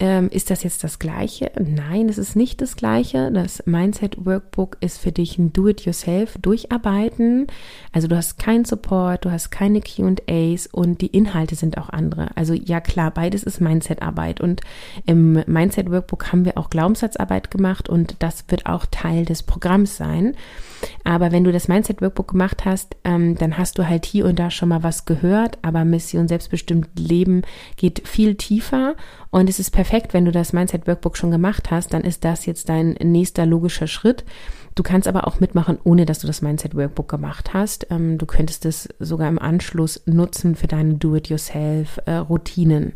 Ähm, 0.00 0.28
ist 0.30 0.50
das 0.50 0.62
jetzt 0.62 0.84
das 0.84 1.00
Gleiche? 1.00 1.50
Nein, 1.58 2.08
es 2.08 2.18
ist 2.18 2.36
nicht 2.36 2.60
das 2.60 2.76
Gleiche. 2.76 3.32
Das 3.32 3.66
Mindset 3.66 4.24
Workbook 4.24 4.76
ist 4.80 4.98
für 4.98 5.10
dich 5.10 5.38
ein 5.38 5.52
Do-it-yourself 5.52 6.36
durcharbeiten. 6.40 7.48
Also 7.92 8.06
du 8.06 8.16
hast 8.16 8.38
keinen 8.38 8.64
Support, 8.64 9.24
du 9.24 9.32
hast 9.32 9.50
keine 9.50 9.80
Q&As 9.80 10.68
und 10.68 11.00
die 11.00 11.08
Inhalte 11.08 11.56
sind 11.56 11.78
auch 11.78 11.88
andere. 11.88 12.28
Also 12.36 12.54
ja 12.54 12.80
klar, 12.80 13.10
beides 13.10 13.42
ist 13.42 13.60
Mindset-Arbeit 13.60 14.40
und 14.40 14.60
im 15.04 15.42
Mindset 15.46 15.90
Workbook 15.90 16.30
haben 16.30 16.44
wir 16.44 16.58
auch 16.58 16.70
Glaubenssatzarbeit 16.70 17.50
gemacht 17.50 17.88
und 17.88 18.14
das 18.20 18.44
wird 18.48 18.66
auch 18.66 18.86
Teil 18.86 19.24
des 19.24 19.42
Programms 19.42 19.96
sein. 19.96 20.36
Aber 21.02 21.32
wenn 21.32 21.42
du 21.42 21.50
das 21.50 21.66
Mindset 21.66 22.02
Workbook 22.02 22.28
gemacht 22.28 22.64
hast, 22.64 22.96
ähm, 23.02 23.34
dann 23.34 23.58
hast 23.58 23.78
du 23.78 23.88
halt 23.88 24.06
hier 24.06 24.26
und 24.26 24.38
da 24.38 24.48
schon 24.48 24.68
mal 24.68 24.84
was 24.84 25.06
gehört. 25.06 25.58
Aber 25.62 25.84
Mission 25.84 26.28
Selbstbestimmt 26.28 26.88
Leben 26.96 27.42
geht 27.76 28.06
viel 28.06 28.36
tiefer 28.36 28.94
und 29.30 29.50
es 29.50 29.58
ist 29.58 29.72
perfekt, 29.72 29.87
wenn 30.12 30.24
du 30.24 30.32
das 30.32 30.52
Mindset 30.52 30.86
Workbook 30.86 31.16
schon 31.16 31.30
gemacht 31.30 31.70
hast, 31.70 31.92
dann 31.92 32.02
ist 32.02 32.24
das 32.24 32.46
jetzt 32.46 32.68
dein 32.68 32.90
nächster 33.02 33.46
logischer 33.46 33.86
Schritt. 33.86 34.24
Du 34.74 34.82
kannst 34.82 35.08
aber 35.08 35.26
auch 35.26 35.40
mitmachen, 35.40 35.78
ohne 35.82 36.06
dass 36.06 36.20
du 36.20 36.26
das 36.26 36.42
Mindset 36.42 36.76
Workbook 36.76 37.08
gemacht 37.08 37.52
hast. 37.52 37.86
Ähm, 37.90 38.18
du 38.18 38.26
könntest 38.26 38.64
es 38.64 38.88
sogar 39.00 39.28
im 39.28 39.38
Anschluss 39.38 40.02
nutzen 40.06 40.54
für 40.54 40.68
deine 40.68 40.94
Do-it-yourself-Routinen. 40.94 42.92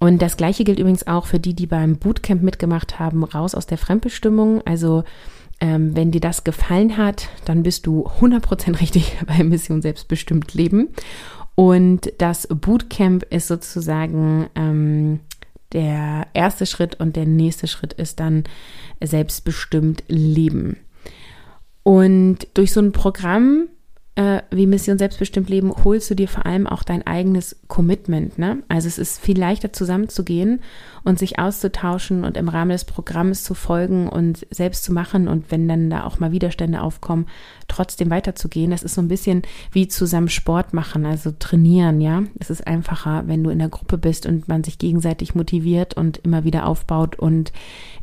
und 0.00 0.20
das 0.20 0.36
gleiche 0.36 0.64
gilt 0.64 0.80
übrigens 0.80 1.06
auch 1.06 1.26
für 1.26 1.38
die, 1.38 1.54
die 1.54 1.66
beim 1.66 1.96
Bootcamp 1.98 2.42
mitgemacht 2.42 2.98
haben, 2.98 3.22
raus 3.22 3.54
aus 3.54 3.66
der 3.66 3.78
Fremdbestimmung. 3.78 4.62
Also 4.64 5.04
ähm, 5.60 5.94
wenn 5.94 6.10
dir 6.10 6.20
das 6.20 6.42
gefallen 6.42 6.96
hat, 6.96 7.28
dann 7.44 7.62
bist 7.62 7.86
du 7.86 8.08
100% 8.20 8.80
richtig 8.80 9.16
bei 9.26 9.44
Mission 9.44 9.82
Selbstbestimmt 9.82 10.54
Leben. 10.54 10.88
Und 11.54 12.12
das 12.18 12.48
Bootcamp 12.48 13.24
ist 13.30 13.46
sozusagen 13.46 14.48
ähm, 14.56 15.20
der 15.72 16.26
erste 16.34 16.66
Schritt 16.66 17.00
und 17.00 17.16
der 17.16 17.26
nächste 17.26 17.66
Schritt 17.66 17.92
ist 17.92 18.20
dann 18.20 18.44
selbstbestimmt 19.02 20.04
Leben. 20.08 20.78
Und 21.82 22.46
durch 22.54 22.72
so 22.72 22.80
ein 22.80 22.92
Programm 22.92 23.68
äh, 24.14 24.42
wie 24.50 24.66
Mission 24.66 24.98
Selbstbestimmt 24.98 25.48
Leben 25.48 25.72
holst 25.84 26.10
du 26.10 26.14
dir 26.14 26.28
vor 26.28 26.44
allem 26.44 26.66
auch 26.66 26.82
dein 26.82 27.06
eigenes 27.06 27.56
Commitment. 27.66 28.38
Ne? 28.38 28.62
Also 28.68 28.86
es 28.86 28.98
ist 28.98 29.18
viel 29.18 29.38
leichter 29.38 29.72
zusammenzugehen 29.72 30.60
und 31.02 31.18
sich 31.18 31.38
auszutauschen 31.38 32.22
und 32.24 32.36
im 32.36 32.48
Rahmen 32.48 32.72
des 32.72 32.84
Programms 32.84 33.42
zu 33.42 33.54
folgen 33.54 34.08
und 34.08 34.46
selbst 34.50 34.84
zu 34.84 34.92
machen 34.92 35.28
und 35.28 35.50
wenn 35.50 35.66
dann 35.66 35.88
da 35.88 36.04
auch 36.04 36.18
mal 36.20 36.30
Widerstände 36.30 36.82
aufkommen, 36.82 37.26
trotzdem 37.68 38.10
weiterzugehen. 38.10 38.70
Das 38.70 38.82
ist 38.82 38.94
so 38.94 39.00
ein 39.00 39.08
bisschen 39.08 39.42
wie 39.72 39.88
zusammen 39.88 40.28
Sport 40.28 40.74
machen, 40.74 41.06
also 41.06 41.32
trainieren, 41.38 42.02
ja. 42.02 42.22
Es 42.38 42.50
ist 42.50 42.66
einfacher, 42.66 43.24
wenn 43.26 43.42
du 43.42 43.48
in 43.48 43.60
der 43.60 43.70
Gruppe 43.70 43.96
bist 43.96 44.26
und 44.26 44.46
man 44.46 44.62
sich 44.62 44.76
gegenseitig 44.76 45.34
motiviert 45.34 45.94
und 45.96 46.18
immer 46.18 46.44
wieder 46.44 46.66
aufbaut 46.66 47.18
und 47.18 47.52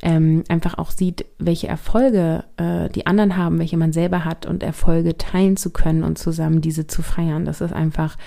ähm, 0.01 0.43
einfach 0.47 0.77
auch 0.77 0.91
sieht, 0.91 1.25
welche 1.38 1.67
Erfolge 1.67 2.45
äh, 2.57 2.89
die 2.89 3.05
anderen 3.05 3.38
haben, 3.38 3.59
welche 3.59 3.77
man 3.77 3.91
selber 3.91 4.25
hat 4.25 4.45
und 4.45 4.63
Erfolge 4.63 5.17
teilen 5.17 5.57
zu 5.57 5.71
können 5.71 6.03
und 6.03 6.17
zusammen 6.17 6.62
diese 6.62 6.88
zu 6.88 7.01
feiern. 7.01 7.45
Das 7.45 7.62
ist 7.62 7.73
einfach 7.73 8.17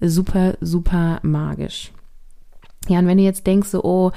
super, 0.00 0.54
super 0.60 1.20
magisch. 1.22 1.92
Ja, 2.88 2.98
und 2.98 3.06
wenn 3.06 3.18
du 3.18 3.24
jetzt 3.24 3.46
denkst, 3.46 3.68
so, 3.68 3.84
oh, 3.84 4.12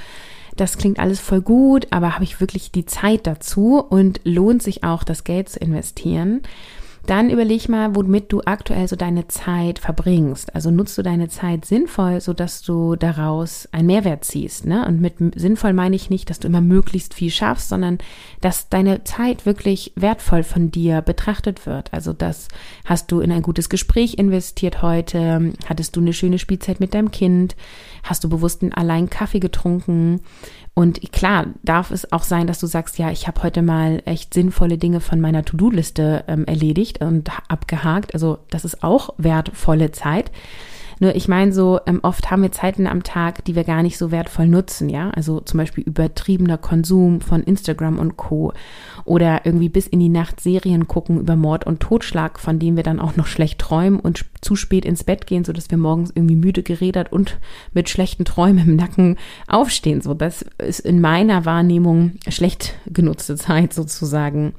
das 0.56 0.78
klingt 0.78 0.98
alles 0.98 1.20
voll 1.20 1.42
gut, 1.42 1.88
aber 1.90 2.14
habe 2.14 2.24
ich 2.24 2.40
wirklich 2.40 2.72
die 2.72 2.86
Zeit 2.86 3.26
dazu 3.26 3.78
und 3.78 4.20
lohnt 4.24 4.62
sich 4.62 4.84
auch 4.84 5.04
das 5.04 5.24
Geld 5.24 5.48
zu 5.48 5.58
investieren? 5.58 6.42
Dann 7.06 7.28
überleg 7.28 7.68
mal, 7.68 7.94
womit 7.94 8.32
du 8.32 8.40
aktuell 8.46 8.88
so 8.88 8.96
deine 8.96 9.28
Zeit 9.28 9.78
verbringst. 9.78 10.54
Also 10.54 10.70
nutzt 10.70 10.96
du 10.96 11.02
deine 11.02 11.28
Zeit 11.28 11.66
sinnvoll, 11.66 12.20
so 12.20 12.32
dass 12.32 12.62
du 12.62 12.96
daraus 12.96 13.68
einen 13.72 13.86
Mehrwert 13.86 14.24
ziehst. 14.24 14.64
Ne? 14.64 14.86
Und 14.86 15.00
mit 15.00 15.16
sinnvoll 15.34 15.74
meine 15.74 15.96
ich 15.96 16.08
nicht, 16.08 16.30
dass 16.30 16.38
du 16.38 16.48
immer 16.48 16.62
möglichst 16.62 17.12
viel 17.12 17.30
schaffst, 17.30 17.68
sondern 17.68 17.98
dass 18.40 18.70
deine 18.70 19.04
Zeit 19.04 19.44
wirklich 19.44 19.92
wertvoll 19.96 20.42
von 20.42 20.70
dir 20.70 21.02
betrachtet 21.02 21.66
wird. 21.66 21.92
Also 21.92 22.14
das 22.14 22.48
hast 22.86 23.12
du 23.12 23.20
in 23.20 23.32
ein 23.32 23.42
gutes 23.42 23.68
Gespräch 23.68 24.14
investiert 24.14 24.80
heute, 24.80 25.52
hattest 25.68 25.96
du 25.96 26.00
eine 26.00 26.14
schöne 26.14 26.38
Spielzeit 26.38 26.80
mit 26.80 26.94
deinem 26.94 27.10
Kind, 27.10 27.54
hast 28.02 28.24
du 28.24 28.30
bewusst 28.30 28.64
allein 28.74 29.10
Kaffee 29.10 29.40
getrunken, 29.40 30.20
und 30.74 31.12
klar, 31.12 31.46
darf 31.62 31.92
es 31.92 32.10
auch 32.12 32.24
sein, 32.24 32.48
dass 32.48 32.58
du 32.58 32.66
sagst, 32.66 32.98
ja, 32.98 33.10
ich 33.10 33.28
habe 33.28 33.44
heute 33.44 33.62
mal 33.62 34.02
echt 34.06 34.34
sinnvolle 34.34 34.76
Dinge 34.76 35.00
von 35.00 35.20
meiner 35.20 35.44
To-Do-Liste 35.44 36.24
ähm, 36.26 36.44
erledigt 36.46 37.00
und 37.00 37.30
abgehakt. 37.48 38.12
Also 38.12 38.38
das 38.50 38.64
ist 38.64 38.82
auch 38.82 39.14
wertvolle 39.16 39.92
Zeit. 39.92 40.32
Nur 41.00 41.14
ich 41.14 41.28
meine 41.28 41.52
so, 41.52 41.80
ähm, 41.86 42.00
oft 42.02 42.30
haben 42.30 42.42
wir 42.42 42.52
Zeiten 42.52 42.86
am 42.86 43.02
Tag, 43.02 43.44
die 43.44 43.54
wir 43.54 43.64
gar 43.64 43.82
nicht 43.82 43.98
so 43.98 44.10
wertvoll 44.10 44.46
nutzen, 44.46 44.88
ja. 44.88 45.10
Also 45.10 45.40
zum 45.40 45.58
Beispiel 45.58 45.84
übertriebener 45.84 46.58
Konsum 46.58 47.20
von 47.20 47.42
Instagram 47.42 47.98
und 47.98 48.16
Co. 48.16 48.52
Oder 49.04 49.44
irgendwie 49.44 49.68
bis 49.68 49.86
in 49.86 50.00
die 50.00 50.08
Nacht 50.08 50.40
Serien 50.40 50.88
gucken 50.88 51.20
über 51.20 51.36
Mord 51.36 51.66
und 51.66 51.80
Totschlag, 51.80 52.40
von 52.40 52.58
denen 52.58 52.76
wir 52.76 52.84
dann 52.84 53.00
auch 53.00 53.16
noch 53.16 53.26
schlecht 53.26 53.60
träumen 53.60 54.00
und 54.00 54.24
zu 54.44 54.56
spät 54.56 54.84
ins 54.84 55.04
Bett 55.04 55.26
gehen, 55.26 55.44
sodass 55.44 55.70
wir 55.70 55.78
morgens 55.78 56.12
irgendwie 56.14 56.36
müde 56.36 56.62
gerädert 56.62 57.12
und 57.12 57.38
mit 57.72 57.88
schlechten 57.88 58.24
Träumen 58.24 58.68
im 58.68 58.76
Nacken 58.76 59.16
aufstehen. 59.48 60.00
So, 60.00 60.14
das 60.14 60.42
ist 60.58 60.80
in 60.80 61.00
meiner 61.00 61.44
Wahrnehmung 61.44 62.12
schlecht 62.28 62.74
genutzte 62.86 63.36
Zeit 63.36 63.72
sozusagen. 63.72 64.54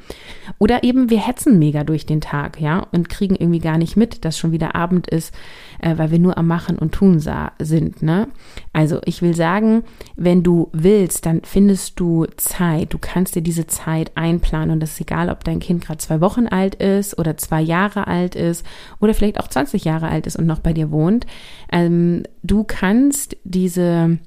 Oder 0.58 0.84
eben 0.84 1.10
wir 1.10 1.26
hetzen 1.26 1.60
mega 1.60 1.84
durch 1.84 2.06
den 2.06 2.22
Tag, 2.22 2.60
ja, 2.60 2.88
und 2.92 3.10
kriegen 3.10 3.36
irgendwie 3.36 3.60
gar 3.60 3.78
nicht 3.78 3.96
mit, 3.96 4.26
dass 4.26 4.38
schon 4.38 4.52
wieder 4.52 4.76
Abend 4.76 5.08
ist, 5.08 5.34
äh, 5.80 5.98
weil 5.98 6.12
wir 6.12 6.20
nur 6.20 6.38
am 6.38 6.48
Machen 6.48 6.78
und 6.78 6.94
Tun 6.94 7.20
sind. 7.60 8.02
Ne? 8.02 8.28
Also 8.76 9.00
ich 9.06 9.22
will 9.22 9.34
sagen, 9.34 9.84
wenn 10.18 10.44
du 10.44 10.68
willst, 10.74 11.26
dann 11.26 11.44
findest 11.46 11.98
du 11.98 12.26
Zeit. 12.36 12.94
Du 12.94 12.98
kannst 12.98 13.34
dir 13.34 13.42
diese 13.42 13.68
Zeit 13.68 14.12
einplanen 14.16 14.72
und 14.72 14.80
das 14.82 14.92
ist 14.92 15.02
egal, 15.02 15.30
ob 15.30 15.46
dein 15.46 15.62
Kind 15.62 15.82
gerade 15.86 16.00
zwei 16.00 16.20
Wochen 16.20 16.48
alt 16.48 16.76
ist 16.76 17.18
oder 17.18 17.38
zwei 17.38 17.62
Jahre 17.62 18.06
alt 18.08 18.36
ist 18.36 18.66
oder 19.00 19.14
vielleicht 19.14 19.40
auch 19.40 19.48
20 19.48 19.86
Jahre 19.86 20.10
alt 20.10 20.28
ist 20.28 20.36
und 20.36 20.46
noch 20.46 20.60
bei 20.60 20.74
dir 20.74 20.92
wohnt. 20.92 21.26
Ähm, 21.72 22.24
du 22.44 22.66
kannst 22.66 23.38
diese 23.46 24.20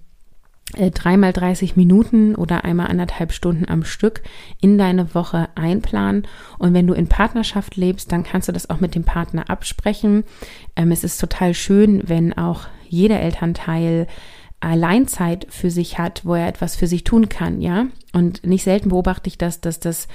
äh, 0.76 0.90
dreimal 0.92 1.34
30 1.34 1.76
Minuten 1.76 2.34
oder 2.34 2.64
einmal 2.64 2.86
anderthalb 2.86 3.32
Stunden 3.32 3.68
am 3.68 3.84
Stück 3.84 4.22
in 4.62 4.78
deine 4.78 5.14
Woche 5.14 5.50
einplanen. 5.56 6.26
Und 6.58 6.72
wenn 6.72 6.86
du 6.86 6.94
in 6.94 7.06
Partnerschaft 7.06 7.76
lebst, 7.76 8.12
dann 8.12 8.22
kannst 8.22 8.48
du 8.48 8.52
das 8.52 8.70
auch 8.70 8.80
mit 8.80 8.94
dem 8.94 9.04
Partner 9.04 9.50
absprechen. 9.50 10.24
Ähm, 10.74 10.90
es 10.90 11.04
ist 11.04 11.20
total 11.20 11.52
schön, 11.52 12.02
wenn 12.06 12.32
auch 12.32 12.62
jeder 12.88 13.20
Elternteil 13.20 14.06
Alleinzeit 14.60 15.46
für 15.50 15.70
sich 15.70 15.98
hat, 15.98 16.24
wo 16.24 16.34
er 16.34 16.48
etwas 16.48 16.76
für 16.76 16.86
sich 16.86 17.04
tun 17.04 17.28
kann, 17.28 17.60
ja. 17.60 17.86
Und 18.12 18.44
nicht 18.46 18.64
selten 18.64 18.88
beobachte 18.88 19.28
ich 19.28 19.38
das, 19.38 19.60
dass 19.60 19.78
das 19.80 20.08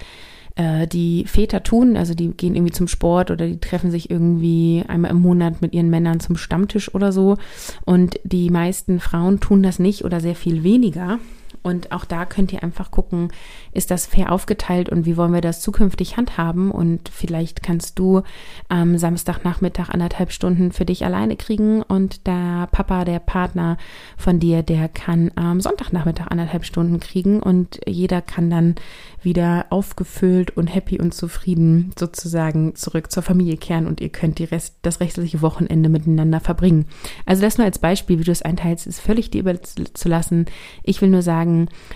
äh, 0.55 0.87
die 0.87 1.25
Väter 1.25 1.63
tun. 1.63 1.97
Also 1.97 2.13
die 2.13 2.29
gehen 2.29 2.55
irgendwie 2.55 2.73
zum 2.73 2.87
Sport 2.87 3.31
oder 3.31 3.47
die 3.47 3.59
treffen 3.59 3.91
sich 3.91 4.09
irgendwie 4.09 4.83
einmal 4.87 5.11
im 5.11 5.21
Monat 5.21 5.61
mit 5.61 5.73
ihren 5.73 5.89
Männern 5.89 6.19
zum 6.19 6.37
Stammtisch 6.37 6.93
oder 6.93 7.11
so. 7.11 7.37
Und 7.85 8.19
die 8.23 8.49
meisten 8.49 8.99
Frauen 8.99 9.39
tun 9.39 9.63
das 9.63 9.79
nicht 9.79 10.03
oder 10.03 10.19
sehr 10.19 10.35
viel 10.35 10.63
weniger. 10.63 11.19
Und 11.63 11.91
auch 11.91 12.05
da 12.05 12.25
könnt 12.25 12.51
ihr 12.53 12.61
einfach 12.61 12.91
gucken, 12.91 13.29
ist 13.71 13.89
das 13.89 14.05
fair 14.05 14.31
aufgeteilt 14.31 14.89
und 14.89 15.05
wie 15.05 15.17
wollen 15.17 15.33
wir 15.33 15.41
das 15.41 15.61
zukünftig 15.61 16.17
handhaben? 16.17 16.71
Und 16.71 17.09
vielleicht 17.09 17.63
kannst 17.63 17.97
du 17.97 18.21
am 18.67 18.97
Samstagnachmittag 18.97 19.89
anderthalb 19.89 20.31
Stunden 20.31 20.71
für 20.73 20.85
dich 20.85 21.05
alleine 21.05 21.37
kriegen 21.37 21.81
und 21.81 22.27
der 22.27 22.67
Papa, 22.71 23.05
der 23.05 23.19
Partner 23.19 23.77
von 24.17 24.39
dir, 24.39 24.61
der 24.61 24.89
kann 24.89 25.31
am 25.35 25.61
Sonntagnachmittag 25.61 26.27
anderthalb 26.27 26.65
Stunden 26.65 26.99
kriegen 26.99 27.41
und 27.41 27.79
jeder 27.87 28.21
kann 28.21 28.49
dann 28.49 28.75
wieder 29.21 29.67
aufgefüllt 29.69 30.55
und 30.57 30.67
happy 30.67 30.99
und 30.99 31.13
zufrieden 31.13 31.93
sozusagen 31.97 32.75
zurück 32.75 33.11
zur 33.11 33.23
Familie 33.23 33.55
kehren 33.55 33.87
und 33.87 34.01
ihr 34.01 34.09
könnt 34.09 34.39
die 34.39 34.43
Rest, 34.43 34.75
das 34.81 34.99
restliche 34.99 35.41
Wochenende 35.41 35.87
miteinander 35.87 36.41
verbringen. 36.41 36.87
Also 37.25 37.41
das 37.41 37.57
nur 37.57 37.65
als 37.65 37.79
Beispiel, 37.79 38.19
wie 38.19 38.23
du 38.23 38.31
es 38.31 38.41
einteilst, 38.41 38.85
ist 38.85 38.99
völlig 38.99 39.31
dir 39.31 39.39
überzulassen. 39.39 40.45
Ich 40.83 41.01
will 41.01 41.09
nur 41.09 41.21
sagen, 41.21 41.52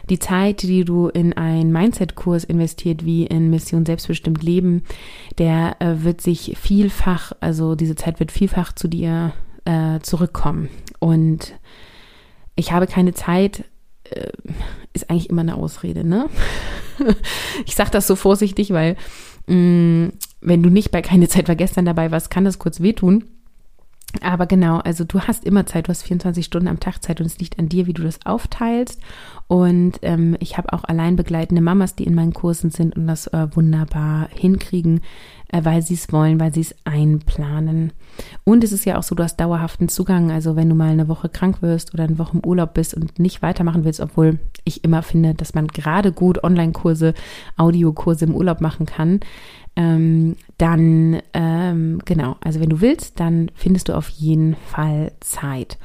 die 0.09 0.19
Zeit, 0.19 0.63
die 0.63 0.85
du 0.85 1.07
in 1.07 1.33
einen 1.33 1.71
Mindset-Kurs 1.71 2.43
investiert, 2.43 3.05
wie 3.05 3.25
in 3.25 3.49
Mission 3.49 3.85
Selbstbestimmt 3.85 4.43
Leben, 4.43 4.83
der 5.37 5.77
äh, 5.79 6.03
wird 6.03 6.21
sich 6.21 6.57
vielfach, 6.59 7.31
also 7.39 7.75
diese 7.75 7.95
Zeit 7.95 8.19
wird 8.19 8.31
vielfach 8.31 8.73
zu 8.73 8.87
dir 8.87 9.33
äh, 9.65 9.99
zurückkommen. 9.99 10.69
Und 10.99 11.53
ich 12.55 12.71
habe 12.71 12.87
keine 12.87 13.13
Zeit, 13.13 13.65
äh, 14.09 14.31
ist 14.93 15.09
eigentlich 15.09 15.29
immer 15.29 15.41
eine 15.41 15.55
Ausrede, 15.55 16.03
ne? 16.03 16.29
ich 17.65 17.75
sage 17.75 17.91
das 17.91 18.07
so 18.07 18.15
vorsichtig, 18.15 18.71
weil 18.71 18.95
mh, 19.47 19.55
mm, 19.55 20.11
wenn 20.41 20.63
du 20.63 20.69
nicht 20.69 20.91
bei 20.91 21.01
keine 21.01 21.27
Zeit 21.27 21.47
war 21.47 21.55
gestern 21.55 21.85
dabei 21.85 22.11
warst, 22.11 22.29
kann 22.29 22.45
das 22.45 22.59
kurz 22.59 22.81
wehtun. 22.81 23.25
Aber 24.21 24.45
genau, 24.45 24.77
also 24.77 25.03
du 25.03 25.19
hast 25.21 25.43
immer 25.43 25.65
Zeit, 25.65 25.87
du 25.87 25.89
hast 25.89 26.03
24 26.03 26.45
Stunden 26.45 26.69
am 26.69 26.79
Tag 26.79 27.03
Zeit 27.03 27.19
und 27.19 27.25
es 27.25 27.39
liegt 27.39 27.59
an 27.59 27.69
dir, 27.69 27.87
wie 27.87 27.93
du 27.93 28.03
das 28.03 28.25
aufteilst. 28.25 29.01
Und 29.47 29.99
ähm, 30.01 30.35
ich 30.39 30.57
habe 30.57 30.71
auch 30.73 30.85
allein 30.85 31.15
begleitende 31.15 31.61
Mamas, 31.61 31.95
die 31.95 32.05
in 32.05 32.15
meinen 32.15 32.33
Kursen 32.33 32.69
sind 32.71 32.95
und 32.95 33.07
das 33.07 33.27
äh, 33.27 33.47
wunderbar 33.53 34.29
hinkriegen, 34.33 35.01
äh, 35.49 35.63
weil 35.63 35.81
sie 35.81 35.93
es 35.93 36.11
wollen, 36.11 36.39
weil 36.39 36.53
sie 36.53 36.61
es 36.61 36.75
einplanen. 36.85 37.93
Und 38.43 38.63
es 38.63 38.71
ist 38.71 38.85
ja 38.85 38.97
auch 38.97 39.03
so, 39.03 39.13
du 39.13 39.23
hast 39.23 39.39
dauerhaften 39.39 39.89
Zugang. 39.89 40.31
Also 40.31 40.55
wenn 40.55 40.69
du 40.69 40.75
mal 40.75 40.89
eine 40.89 41.09
Woche 41.09 41.29
krank 41.29 41.61
wirst 41.61 41.93
oder 41.93 42.05
eine 42.05 42.17
Woche 42.17 42.37
im 42.37 42.45
Urlaub 42.45 42.73
bist 42.73 42.93
und 42.93 43.19
nicht 43.19 43.41
weitermachen 43.41 43.83
willst, 43.83 43.99
obwohl 43.99 44.39
ich 44.63 44.83
immer 44.83 45.03
finde, 45.03 45.33
dass 45.33 45.53
man 45.53 45.67
gerade 45.67 46.11
gut 46.11 46.43
Online-Kurse, 46.43 47.13
Audiokurse 47.57 48.25
im 48.25 48.35
Urlaub 48.35 48.61
machen 48.61 48.85
kann, 48.85 49.19
ähm, 49.77 50.35
dann 50.57 51.21
ähm, 51.33 52.01
genau, 52.03 52.35
also 52.41 52.59
wenn 52.59 52.69
du 52.69 52.81
willst, 52.81 53.19
dann 53.19 53.51
findest 53.55 53.87
du 53.87 53.95
auf 53.95 54.09
jeden 54.09 54.55
Fall 54.55 55.11
Zeit. 55.21 55.77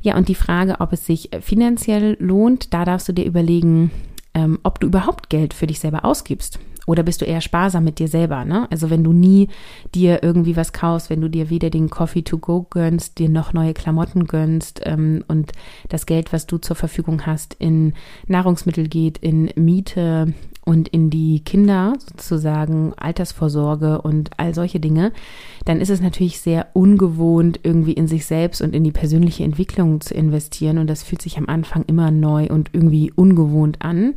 Ja, 0.00 0.16
und 0.16 0.28
die 0.28 0.34
Frage, 0.34 0.80
ob 0.80 0.92
es 0.92 1.06
sich 1.06 1.30
finanziell 1.40 2.16
lohnt, 2.18 2.74
da 2.74 2.84
darfst 2.84 3.08
du 3.08 3.12
dir 3.12 3.24
überlegen, 3.24 3.90
ähm, 4.34 4.58
ob 4.62 4.80
du 4.80 4.86
überhaupt 4.86 5.30
Geld 5.30 5.54
für 5.54 5.66
dich 5.66 5.78
selber 5.78 6.04
ausgibst. 6.04 6.58
Oder 6.86 7.02
bist 7.02 7.20
du 7.20 7.24
eher 7.24 7.40
sparsam 7.40 7.84
mit 7.84 7.98
dir 7.98 8.08
selber? 8.08 8.44
Ne? 8.44 8.66
Also 8.70 8.90
wenn 8.90 9.04
du 9.04 9.12
nie 9.12 9.48
dir 9.94 10.22
irgendwie 10.22 10.56
was 10.56 10.72
kaufst, 10.72 11.08
wenn 11.08 11.20
du 11.20 11.28
dir 11.28 11.48
weder 11.48 11.70
den 11.70 11.88
Coffee 11.88 12.22
to 12.22 12.38
go 12.38 12.66
gönnst, 12.68 13.18
dir 13.18 13.28
noch 13.28 13.52
neue 13.52 13.72
Klamotten 13.72 14.26
gönnst 14.26 14.82
ähm, 14.84 15.24
und 15.28 15.52
das 15.88 16.04
Geld, 16.04 16.32
was 16.32 16.46
du 16.46 16.58
zur 16.58 16.76
Verfügung 16.76 17.24
hast, 17.24 17.54
in 17.58 17.94
Nahrungsmittel 18.26 18.88
geht, 18.88 19.18
in 19.18 19.50
Miete 19.54 20.34
und 20.64 20.88
in 20.88 21.10
die 21.10 21.40
Kinder 21.40 21.94
sozusagen 21.98 22.94
Altersvorsorge 22.96 24.00
und 24.00 24.30
all 24.38 24.54
solche 24.54 24.80
Dinge, 24.80 25.12
dann 25.64 25.80
ist 25.80 25.90
es 25.90 26.00
natürlich 26.00 26.40
sehr 26.40 26.68
ungewohnt, 26.72 27.60
irgendwie 27.62 27.92
in 27.92 28.06
sich 28.06 28.26
selbst 28.26 28.62
und 28.62 28.74
in 28.74 28.84
die 28.84 28.92
persönliche 28.92 29.44
Entwicklung 29.44 30.00
zu 30.00 30.14
investieren. 30.14 30.78
Und 30.78 30.88
das 30.88 31.02
fühlt 31.02 31.22
sich 31.22 31.38
am 31.38 31.48
Anfang 31.48 31.84
immer 31.86 32.10
neu 32.10 32.46
und 32.46 32.70
irgendwie 32.72 33.12
ungewohnt 33.14 33.82
an. 33.82 34.14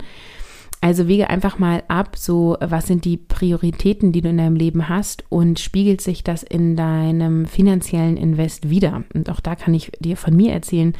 Also 0.79 1.07
wege 1.07 1.29
einfach 1.29 1.57
mal 1.57 1.83
ab, 1.87 2.15
so 2.17 2.55
was 2.59 2.85
sind 2.85 3.03
die 3.03 3.17
Prioritäten, 3.17 4.11
die 4.11 4.21
du 4.21 4.29
in 4.29 4.37
deinem 4.37 4.55
Leben 4.55 4.87
hast 4.87 5.23
und 5.29 5.59
spiegelt 5.59 6.01
sich 6.01 6.23
das 6.23 6.43
in 6.43 6.75
deinem 6.75 7.47
finanziellen 7.47 8.15
Invest 8.15 8.69
wieder. 8.69 9.03
Und 9.13 9.31
auch 9.31 9.39
da 9.39 9.55
kann 9.55 9.73
ich 9.73 9.91
dir 9.99 10.17
von 10.17 10.35
mir 10.35 10.53
erzählen, 10.53 10.93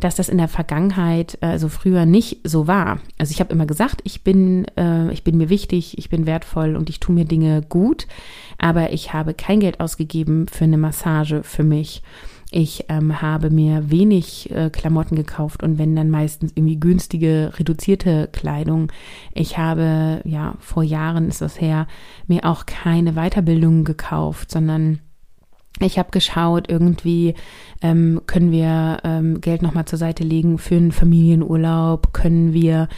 dass 0.00 0.16
das 0.16 0.28
in 0.28 0.38
der 0.38 0.48
Vergangenheit, 0.48 1.38
also 1.42 1.68
früher 1.68 2.06
nicht 2.06 2.40
so 2.42 2.66
war. 2.66 3.00
Also 3.18 3.30
ich 3.30 3.38
habe 3.40 3.52
immer 3.52 3.66
gesagt, 3.66 4.00
ich 4.02 4.24
bin, 4.24 4.66
äh, 4.76 5.12
ich 5.12 5.22
bin 5.22 5.36
mir 5.36 5.48
wichtig, 5.48 5.96
ich 5.96 6.08
bin 6.08 6.26
wertvoll 6.26 6.74
und 6.74 6.90
ich 6.90 6.98
tue 6.98 7.14
mir 7.14 7.24
Dinge 7.24 7.62
gut, 7.68 8.08
aber 8.58 8.92
ich 8.92 9.12
habe 9.12 9.34
kein 9.34 9.60
Geld 9.60 9.78
ausgegeben 9.78 10.48
für 10.48 10.64
eine 10.64 10.78
Massage 10.78 11.42
für 11.44 11.62
mich 11.62 12.02
ich 12.50 12.86
ähm, 12.88 13.22
habe 13.22 13.50
mir 13.50 13.90
wenig 13.90 14.50
äh, 14.50 14.70
Klamotten 14.70 15.14
gekauft 15.14 15.62
und 15.62 15.78
wenn 15.78 15.94
dann 15.94 16.10
meistens 16.10 16.52
irgendwie 16.54 16.80
günstige, 16.80 17.52
reduzierte 17.56 18.28
Kleidung. 18.32 18.90
Ich 19.32 19.56
habe, 19.56 20.20
ja, 20.24 20.54
vor 20.58 20.82
Jahren 20.82 21.28
ist 21.28 21.40
das 21.40 21.60
her, 21.60 21.86
mir 22.26 22.44
auch 22.44 22.66
keine 22.66 23.12
Weiterbildung 23.12 23.84
gekauft, 23.84 24.50
sondern 24.50 24.98
ich 25.78 25.98
habe 25.98 26.10
geschaut, 26.10 26.68
irgendwie 26.68 27.34
ähm, 27.80 28.20
können 28.26 28.50
wir 28.50 28.98
ähm, 29.04 29.40
Geld 29.40 29.62
nochmal 29.62 29.84
zur 29.84 29.98
Seite 29.98 30.24
legen 30.24 30.58
für 30.58 30.74
einen 30.74 30.92
Familienurlaub, 30.92 32.12
können 32.12 32.52
wir 32.52 32.88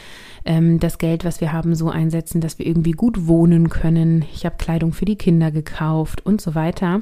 ähm, 0.45 0.79
das 0.79 0.97
Geld, 0.97 1.23
was 1.23 1.39
wir 1.39 1.53
haben, 1.53 1.75
so 1.75 1.89
einsetzen, 1.89 2.41
dass 2.41 2.59
wir 2.59 2.65
irgendwie 2.65 2.91
gut 2.91 3.27
wohnen 3.27 3.69
können. 3.69 4.25
Ich 4.33 4.45
habe 4.45 4.57
Kleidung 4.57 4.91
für 4.91 5.05
die 5.05 5.15
Kinder 5.15 5.51
gekauft 5.51 6.25
und 6.25 6.41
so 6.41 6.55
weiter. 6.55 7.01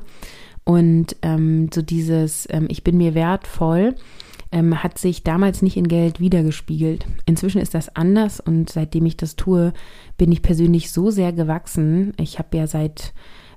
Und 0.63 1.15
ähm, 1.21 1.69
so 1.74 1.82
dieses, 1.82 2.47
ähm, 2.52 2.67
ich 2.69 2.84
bin 2.84 2.97
mir 2.97 3.15
wertvoll, 3.15 3.95
ähm, 4.52 4.84
hat 4.84 4.97
sich 4.97 5.24
damals 5.24 5.62
nicht 5.62 5.78
in 5.78 5.88
Geld 5.88 6.19
wiedergespiegelt. 6.19 7.06
Inzwischen 7.26 7.62
ist 7.62 7.74
das 7.74 7.95
anders 7.95 8.39
und 8.39 8.69
seitdem 8.69 9.06
ich 9.06 9.17
das 9.17 9.36
tue, 9.36 9.74
bin 10.17 10.32
ich 10.32 10.41
persönlich 10.41 10.91
so 10.91 11.10
sehr 11.10 11.34
gewachsen. 11.34 12.13
Ich 12.19 12.38
habe 12.38 12.58
ja 12.58 12.67
seit 12.67 13.13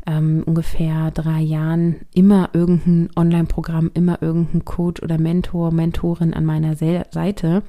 ähm, 0.06 0.42
ungefähr 0.44 1.10
drei 1.10 1.40
Jahren 1.40 1.96
immer 2.12 2.50
irgendein 2.52 3.08
Online-Programm, 3.16 3.90
immer 3.94 4.20
irgendein 4.20 4.64
Coach 4.64 5.02
oder 5.02 5.18
Mentor, 5.18 5.72
Mentorin 5.72 6.34
an 6.34 6.44
meiner 6.44 6.76
Seite, 6.76 7.62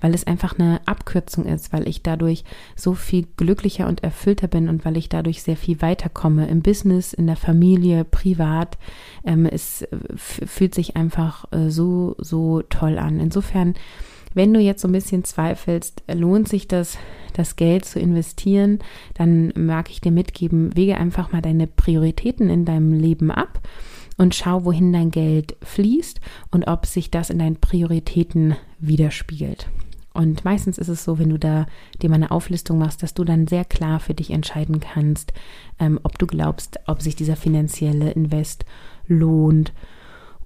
weil 0.00 0.14
es 0.14 0.26
einfach 0.26 0.58
eine 0.58 0.80
Abkürzung 0.86 1.44
ist, 1.44 1.72
weil 1.72 1.86
ich 1.86 2.02
dadurch 2.02 2.44
so 2.74 2.94
viel 2.94 3.26
glücklicher 3.36 3.86
und 3.86 4.02
erfüllter 4.02 4.48
bin 4.48 4.68
und 4.68 4.84
weil 4.84 4.96
ich 4.96 5.08
dadurch 5.08 5.42
sehr 5.42 5.56
viel 5.56 5.82
weiterkomme 5.82 6.46
im 6.48 6.62
Business, 6.62 7.12
in 7.12 7.26
der 7.26 7.36
Familie, 7.36 8.04
privat. 8.04 8.78
Ähm, 9.24 9.46
es 9.46 9.86
fühlt 10.16 10.74
sich 10.74 10.96
einfach 10.96 11.44
äh, 11.52 11.70
so, 11.70 12.14
so 12.18 12.62
toll 12.62 12.98
an. 12.98 13.20
Insofern 13.20 13.74
Wenn 14.34 14.52
du 14.52 14.60
jetzt 14.60 14.82
so 14.82 14.88
ein 14.88 14.92
bisschen 14.92 15.24
zweifelst, 15.24 16.02
lohnt 16.12 16.48
sich 16.48 16.66
das, 16.66 16.98
das 17.32 17.56
Geld 17.56 17.84
zu 17.84 18.00
investieren, 18.00 18.80
dann 19.14 19.52
mag 19.56 19.90
ich 19.90 20.00
dir 20.00 20.12
mitgeben, 20.12 20.76
wege 20.76 20.98
einfach 20.98 21.32
mal 21.32 21.40
deine 21.40 21.66
Prioritäten 21.68 22.50
in 22.50 22.64
deinem 22.64 22.92
Leben 22.92 23.30
ab 23.30 23.60
und 24.16 24.34
schau, 24.34 24.64
wohin 24.64 24.92
dein 24.92 25.10
Geld 25.10 25.56
fließt 25.62 26.20
und 26.50 26.66
ob 26.66 26.86
sich 26.86 27.10
das 27.10 27.30
in 27.30 27.38
deinen 27.38 27.56
Prioritäten 27.56 28.56
widerspiegelt. 28.80 29.68
Und 30.12 30.44
meistens 30.44 30.78
ist 30.78 30.88
es 30.88 31.02
so, 31.02 31.18
wenn 31.18 31.30
du 31.30 31.38
da 31.38 31.66
dir 32.00 32.08
mal 32.08 32.16
eine 32.16 32.30
Auflistung 32.30 32.78
machst, 32.78 33.02
dass 33.02 33.14
du 33.14 33.24
dann 33.24 33.48
sehr 33.48 33.64
klar 33.64 33.98
für 33.98 34.14
dich 34.14 34.30
entscheiden 34.30 34.78
kannst, 34.78 35.32
ähm, 35.80 35.98
ob 36.04 36.18
du 36.18 36.26
glaubst, 36.26 36.78
ob 36.86 37.02
sich 37.02 37.16
dieser 37.16 37.34
finanzielle 37.34 38.12
Invest 38.12 38.64
lohnt 39.08 39.72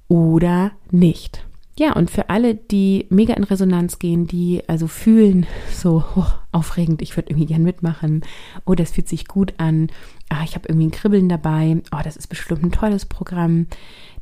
oder 0.09 0.73
nicht. 0.91 1.48
Ja, 1.79 1.93
und 1.93 2.11
für 2.11 2.29
alle, 2.29 2.57
die 2.57 3.07
mega 3.09 3.35
in 3.35 3.45
Resonanz 3.45 4.01
gehen, 4.01 4.27
die 4.27 4.65
also 4.67 4.89
fühlen, 4.89 5.47
so 5.73 6.03
oh, 6.17 6.27
aufregend, 6.51 7.03
ich 7.03 7.17
würde 7.17 7.31
irgendwie 7.31 7.47
gern 7.47 7.63
mitmachen, 7.63 8.23
oh, 8.65 8.75
das 8.75 8.91
fühlt 8.91 9.09
sich 9.09 9.29
gut 9.29 9.55
an, 9.59 9.87
ah, 10.29 10.43
ich 10.43 10.57
habe 10.57 10.69
irgendwie 10.69 10.89
ein 10.89 10.91
Kribbeln 10.91 11.29
dabei, 11.29 11.81
oh, 11.93 12.01
das 12.03 12.17
ist 12.17 12.27
bestimmt 12.27 12.65
ein 12.65 12.73
tolles 12.73 13.07
Programm, 13.07 13.69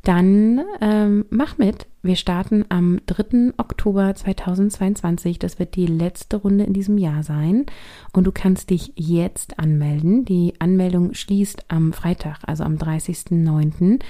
dann 0.02 0.62
ähm, 0.80 1.26
mach 1.30 1.58
mit. 1.58 1.86
Wir 2.02 2.16
starten 2.16 2.64
am 2.68 3.00
3. 3.06 3.54
Oktober 3.56 4.14
2022. 4.14 5.38
Das 5.38 5.58
wird 5.58 5.74
die 5.74 5.86
letzte 5.86 6.36
Runde 6.36 6.64
in 6.64 6.72
diesem 6.72 6.98
Jahr 6.98 7.22
sein. 7.22 7.66
Und 8.12 8.24
du 8.24 8.32
kannst 8.32 8.70
dich 8.70 8.92
jetzt 8.94 9.58
anmelden. 9.58 10.24
Die 10.24 10.54
Anmeldung 10.60 11.14
schließt 11.14 11.64
am 11.68 11.92
Freitag, 11.92 12.38
also 12.46 12.62
am 12.62 12.76
30.09 12.76 14.00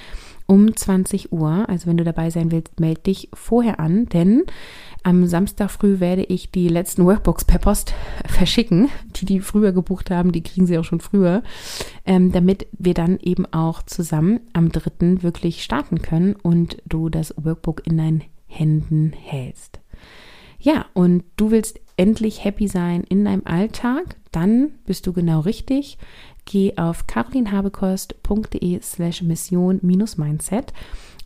um 0.47 0.75
20 0.75 1.31
Uhr. 1.31 1.67
Also 1.67 1.87
wenn 1.87 1.97
du 1.97 2.03
dabei 2.03 2.29
sein 2.29 2.51
willst, 2.51 2.79
melde 2.79 3.01
dich 3.01 3.29
vorher 3.33 3.79
an, 3.79 4.05
denn 4.07 4.43
am 5.07 5.25
Samstag 5.25 5.71
früh 5.71 5.99
werde 5.99 6.23
ich 6.23 6.51
die 6.51 6.67
letzten 6.67 7.05
Workbooks 7.05 7.45
per 7.45 7.59
Post 7.59 7.93
verschicken. 8.25 8.89
Die, 9.15 9.25
die 9.25 9.39
früher 9.39 9.71
gebucht 9.71 10.11
haben, 10.11 10.33
die 10.33 10.43
kriegen 10.43 10.67
sie 10.67 10.77
auch 10.77 10.83
schon 10.83 10.99
früher, 10.99 11.43
ähm, 12.05 12.31
damit 12.31 12.67
wir 12.73 12.93
dann 12.93 13.17
eben 13.21 13.45
auch 13.53 13.81
zusammen 13.83 14.41
am 14.51 14.71
3. 14.71 15.23
wirklich 15.23 15.63
starten 15.63 16.01
können 16.01 16.35
und 16.35 16.77
du 16.85 17.07
das 17.07 17.33
Workbook 17.37 17.87
in 17.87 17.97
deinen 17.97 18.23
Händen 18.47 19.13
hältst. 19.13 19.79
Ja, 20.59 20.85
und 20.93 21.23
du 21.37 21.51
willst 21.51 21.79
endlich 21.95 22.43
happy 22.43 22.67
sein 22.67 23.03
in 23.03 23.23
deinem 23.23 23.43
Alltag, 23.45 24.17
dann 24.31 24.71
bist 24.85 25.07
du 25.07 25.13
genau 25.13 25.39
richtig 25.39 25.97
geh 26.47 26.77
auf 26.77 27.05
carolinhabekost.de 27.07 28.79
slash 28.81 29.21
mission-mindset 29.21 30.73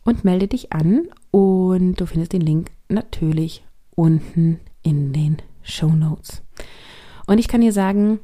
und 0.04 0.24
melde 0.24 0.48
dich 0.48 0.72
an 0.72 1.08
und 1.30 1.94
du 1.94 2.06
findest 2.06 2.32
den 2.32 2.42
Link 2.42 2.72
natürlich 2.88 3.64
unten 3.94 4.60
in 4.82 5.12
den 5.12 5.38
Show 5.62 5.90
Notes. 5.90 6.42
Und 7.26 7.38
ich 7.38 7.48
kann 7.48 7.60
dir 7.60 7.72
sagen, 7.72 8.20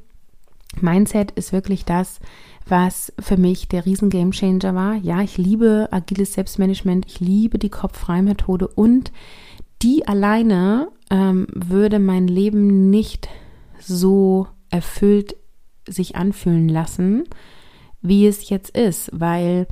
Mindset 0.81 1.31
ist 1.33 1.53
wirklich 1.53 1.85
das, 1.85 2.21
was 2.67 3.13
für 3.19 3.37
mich 3.37 3.69
der 3.69 3.87
riesen 3.87 4.11
Gamechanger 4.11 4.75
war. 4.75 4.95
Ja, 4.95 5.23
ich 5.23 5.39
liebe 5.39 5.89
agiles 5.91 6.35
Selbstmanagement, 6.35 7.07
ich 7.07 7.21
liebe 7.21 7.59
die 7.59 7.71
Kopffrei-Methode 7.71 8.69
und 8.69 9.13
die 9.83 10.07
alleine 10.07 10.89
ähm, 11.11 11.47
würde 11.55 11.99
mein 11.99 12.29
Leben 12.29 12.91
nicht 12.91 13.29
so 13.81 14.49
erfüllt 14.71 15.37
sich 15.87 16.17
anfühlen 16.17 16.69
lassen, 16.69 17.25
wie 18.03 18.27
es 18.27 18.51
jetzt 18.51 18.77
ist, 18.77 19.11
weil 19.13 19.67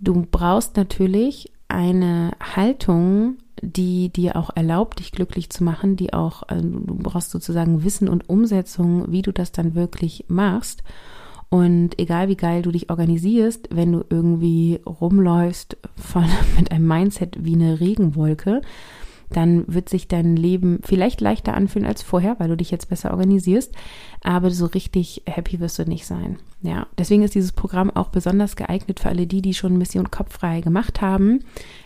du 0.00 0.26
brauchst 0.30 0.76
natürlich 0.76 1.51
eine 1.72 2.32
Haltung, 2.54 3.38
die 3.60 4.10
dir 4.10 4.36
auch 4.36 4.50
erlaubt, 4.54 4.98
dich 4.98 5.12
glücklich 5.12 5.50
zu 5.50 5.64
machen, 5.64 5.96
die 5.96 6.12
auch, 6.12 6.42
äh, 6.48 6.60
du 6.60 6.96
brauchst 6.96 7.30
sozusagen 7.30 7.84
Wissen 7.84 8.08
und 8.08 8.28
Umsetzung, 8.28 9.10
wie 9.10 9.22
du 9.22 9.32
das 9.32 9.52
dann 9.52 9.74
wirklich 9.74 10.24
machst. 10.28 10.82
Und 11.48 11.98
egal 11.98 12.28
wie 12.28 12.36
geil 12.36 12.62
du 12.62 12.70
dich 12.70 12.88
organisierst, 12.88 13.68
wenn 13.72 13.92
du 13.92 14.04
irgendwie 14.08 14.80
rumläufst 14.86 15.76
von, 15.96 16.24
mit 16.58 16.72
einem 16.72 16.86
Mindset 16.86 17.44
wie 17.44 17.54
eine 17.54 17.78
Regenwolke, 17.78 18.62
dann 19.32 19.64
wird 19.66 19.88
sich 19.88 20.08
dein 20.08 20.36
Leben 20.36 20.80
vielleicht 20.82 21.20
leichter 21.20 21.54
anfühlen 21.54 21.86
als 21.86 22.02
vorher, 22.02 22.38
weil 22.38 22.48
du 22.48 22.56
dich 22.56 22.70
jetzt 22.70 22.88
besser 22.88 23.10
organisierst, 23.10 23.72
aber 24.22 24.50
so 24.50 24.66
richtig 24.66 25.22
happy 25.26 25.60
wirst 25.60 25.78
du 25.78 25.84
nicht 25.84 26.06
sein. 26.06 26.38
Ja, 26.62 26.86
deswegen 26.96 27.24
ist 27.24 27.34
dieses 27.34 27.52
Programm 27.52 27.90
auch 27.90 28.08
besonders 28.08 28.54
geeignet 28.54 29.00
für 29.00 29.08
alle 29.08 29.26
die, 29.26 29.42
die 29.42 29.54
schon 29.54 29.78
Mission 29.78 30.12
Kopffrei 30.12 30.60
gemacht 30.60 31.00
haben. 31.00 31.40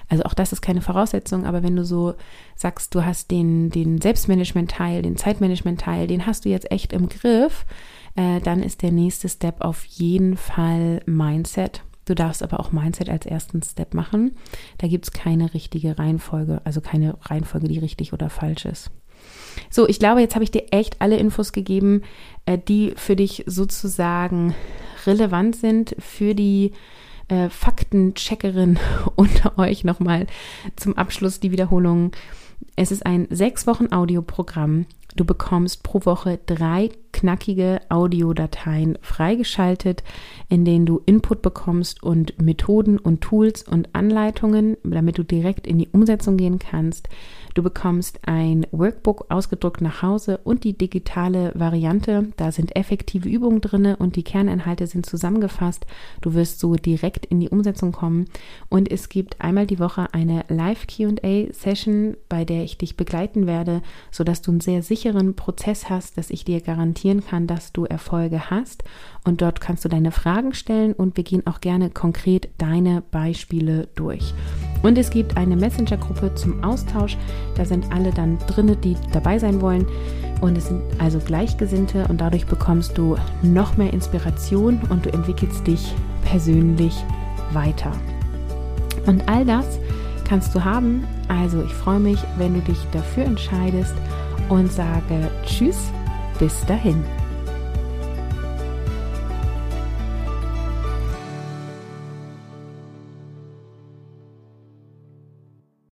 Also 0.09 0.25
auch 0.25 0.35
das 0.35 0.53
ist 0.53 0.61
keine 0.61 0.83
Voraussetzung, 0.83 1.47
aber 1.47 1.63
wenn 1.63 1.77
du 1.77 1.85
so 1.85 2.15
sagst, 2.55 2.95
du 2.95 3.05
hast 3.05 3.31
den, 3.31 3.71
den 3.71 4.01
Selbstmanagement-Teil, 4.01 5.03
den 5.03 5.17
Zeitmanagement-Teil, 5.17 6.07
den 6.07 6.27
hast 6.27 6.45
du 6.45 6.51
jetzt 6.51 6.71
echt 6.71 6.93
im 6.93 7.09
Griff, 7.09 7.65
äh, 8.17 8.41
dann 8.41 8.63
ist 8.63 8.83
der 8.83 8.93
nächste 8.93 9.29
Step 9.29 9.63
auf 9.63 9.85
jeden 9.85 10.37
Fall 10.37 11.01
Mindset. 11.07 11.83
Du 12.07 12.15
darfst 12.15 12.43
aber 12.43 12.61
auch 12.61 12.73
Mindset 12.73 13.11
als 13.11 13.27
ersten 13.27 13.63
Step 13.63 13.93
machen. 13.93 14.33
Da 14.79 14.87
gibt 14.87 15.05
es 15.05 15.13
keine 15.13 15.53
richtige 15.53 15.99
Reihenfolge, 15.99 16.61
also 16.65 16.81
keine 16.81 17.19
Reihenfolge, 17.21 17.69
die 17.69 17.79
richtig 17.79 18.13
oder 18.13 18.31
falsch 18.31 18.65
ist. 18.65 18.91
So, 19.71 19.89
ich 19.89 19.99
glaube, 19.99 20.21
jetzt 20.21 20.35
habe 20.35 20.45
ich 20.45 20.51
dir 20.51 20.67
echt 20.71 21.01
alle 21.01 21.17
Infos 21.17 21.53
gegeben, 21.53 22.03
äh, 22.47 22.59
die 22.59 22.93
für 22.97 23.17
dich 23.17 23.45
sozusagen 23.47 24.55
relevant 25.07 25.57
sind 25.57 25.97
für 25.99 26.35
die 26.35 26.73
äh, 27.29 27.49
Faktencheckerin 27.49 28.79
unter 29.17 29.59
euch 29.59 29.83
nochmal 29.83 30.27
zum 30.77 30.97
Abschluss 30.97 31.41
die 31.41 31.51
Wiederholung. 31.51 32.13
Es 32.77 32.93
ist 32.93 33.05
ein 33.05 33.27
sechs 33.31 33.67
Wochen 33.67 33.93
Audioprogramm. 33.93 34.87
Du 35.17 35.25
bekommst 35.25 35.83
pro 35.83 36.05
Woche 36.05 36.39
drei 36.47 36.91
knackige 37.17 37.81
Audiodateien 37.89 38.99
freigeschaltet, 39.01 40.05
in 40.51 40.67
denen 40.67 40.85
du 40.85 41.01
Input 41.07 41.41
bekommst 41.41 42.03
und 42.03 42.41
Methoden 42.41 42.99
und 42.99 43.23
Tools 43.23 43.63
und 43.63 43.95
Anleitungen, 43.95 44.77
damit 44.85 45.17
du 45.17 45.23
direkt 45.23 45.67
in 45.67 45.79
die 45.79 45.89
Umsetzung 45.89 46.37
gehen 46.37 46.59
kannst. 46.59 47.09
Du 47.57 47.63
bekommst 47.63 48.21
ein 48.27 48.67
Workbook 48.71 49.31
ausgedruckt 49.31 49.81
nach 49.81 50.03
Hause 50.03 50.41
und 50.45 50.63
die 50.63 50.77
digitale 50.77 51.53
Variante. 51.55 52.29
Da 52.37 52.53
sind 52.53 52.77
effektive 52.77 53.31
Übungen 53.31 53.63
drin 53.63 53.95
und 53.95 54.17
die 54.17 54.25
Kerninhalte 54.25 54.87
sind 54.87 55.07
zusammengefasst. 55.07 55.87
Du 56.21 56.35
wirst 56.35 56.61
so 56.61 56.75
direkt 56.75 57.25
in 57.25 57.41
die 57.41 57.49
Umsetzung 57.49 57.93
kommen. 57.93 58.27
Und 58.69 58.93
es 58.93 59.09
gibt 59.09 59.41
einmal 59.41 59.67
die 59.67 59.79
Woche 59.79 60.13
eine 60.13 60.45
Live-QA-Session, 60.49 62.19
bei 62.29 62.45
der 62.45 62.63
ich 62.63 62.77
dich 62.77 62.95
begleiten 62.95 63.47
werde, 63.47 63.81
sodass 64.11 64.43
du 64.43 64.51
einen 64.51 64.61
sehr 64.61 64.83
sicheren 64.83 65.35
Prozess 65.35 65.89
hast, 65.89 66.19
dass 66.19 66.29
ich 66.29 66.45
dir 66.45 66.61
garantieren 67.07 67.25
kann, 67.25 67.47
dass 67.47 67.73
du 67.73 67.85
Erfolge 67.85 68.51
hast. 68.51 68.85
Und 69.25 69.43
dort 69.43 69.61
kannst 69.61 69.85
du 69.85 69.89
deine 69.89 70.11
Fragen 70.11 70.55
stellen 70.55 70.93
und 70.93 71.17
wir 71.17 71.25
gehen 71.25 71.47
auch 71.47 71.61
gerne 71.61 71.91
konkret 71.91 72.49
deine 72.59 73.03
Beispiele 73.11 73.89
durch. 73.95 74.35
Und 74.83 74.99
es 74.99 75.11
gibt 75.11 75.37
eine 75.37 75.57
Messenger-Gruppe 75.57 76.35
zum 76.35 76.63
Austausch. 76.63 77.17
Da 77.57 77.65
sind 77.65 77.93
alle 77.93 78.11
dann 78.11 78.39
drin, 78.47 78.77
die 78.83 78.97
dabei 79.13 79.39
sein 79.39 79.61
wollen. 79.61 79.87
Und 80.41 80.59
es 80.59 80.69
sind 80.69 80.83
also 80.99 81.19
Gleichgesinnte 81.19 82.07
und 82.09 82.21
dadurch 82.21 82.47
bekommst 82.47 82.99
du 82.99 83.17
noch 83.43 83.77
mehr 83.77 83.93
Inspiration 83.93 84.81
und 84.91 85.07
du 85.07 85.13
entwickelst 85.13 85.67
dich 85.67 85.95
persönlich 86.25 86.95
weiter. 87.53 87.93
Und 89.07 89.27
all 89.29 89.45
das 89.47 89.79
kannst 90.29 90.55
du 90.55 90.63
haben. 90.63 91.07
Also 91.29 91.63
ich 91.63 91.73
freue 91.73 92.01
mich, 92.01 92.19
wenn 92.37 92.55
du 92.55 92.61
dich 92.61 92.79
dafür 92.93 93.25
entscheidest 93.25 93.95
und 94.51 94.71
sage 94.71 95.31
Tschüss, 95.47 95.91
bis 96.39 96.65
dahin. 96.67 97.26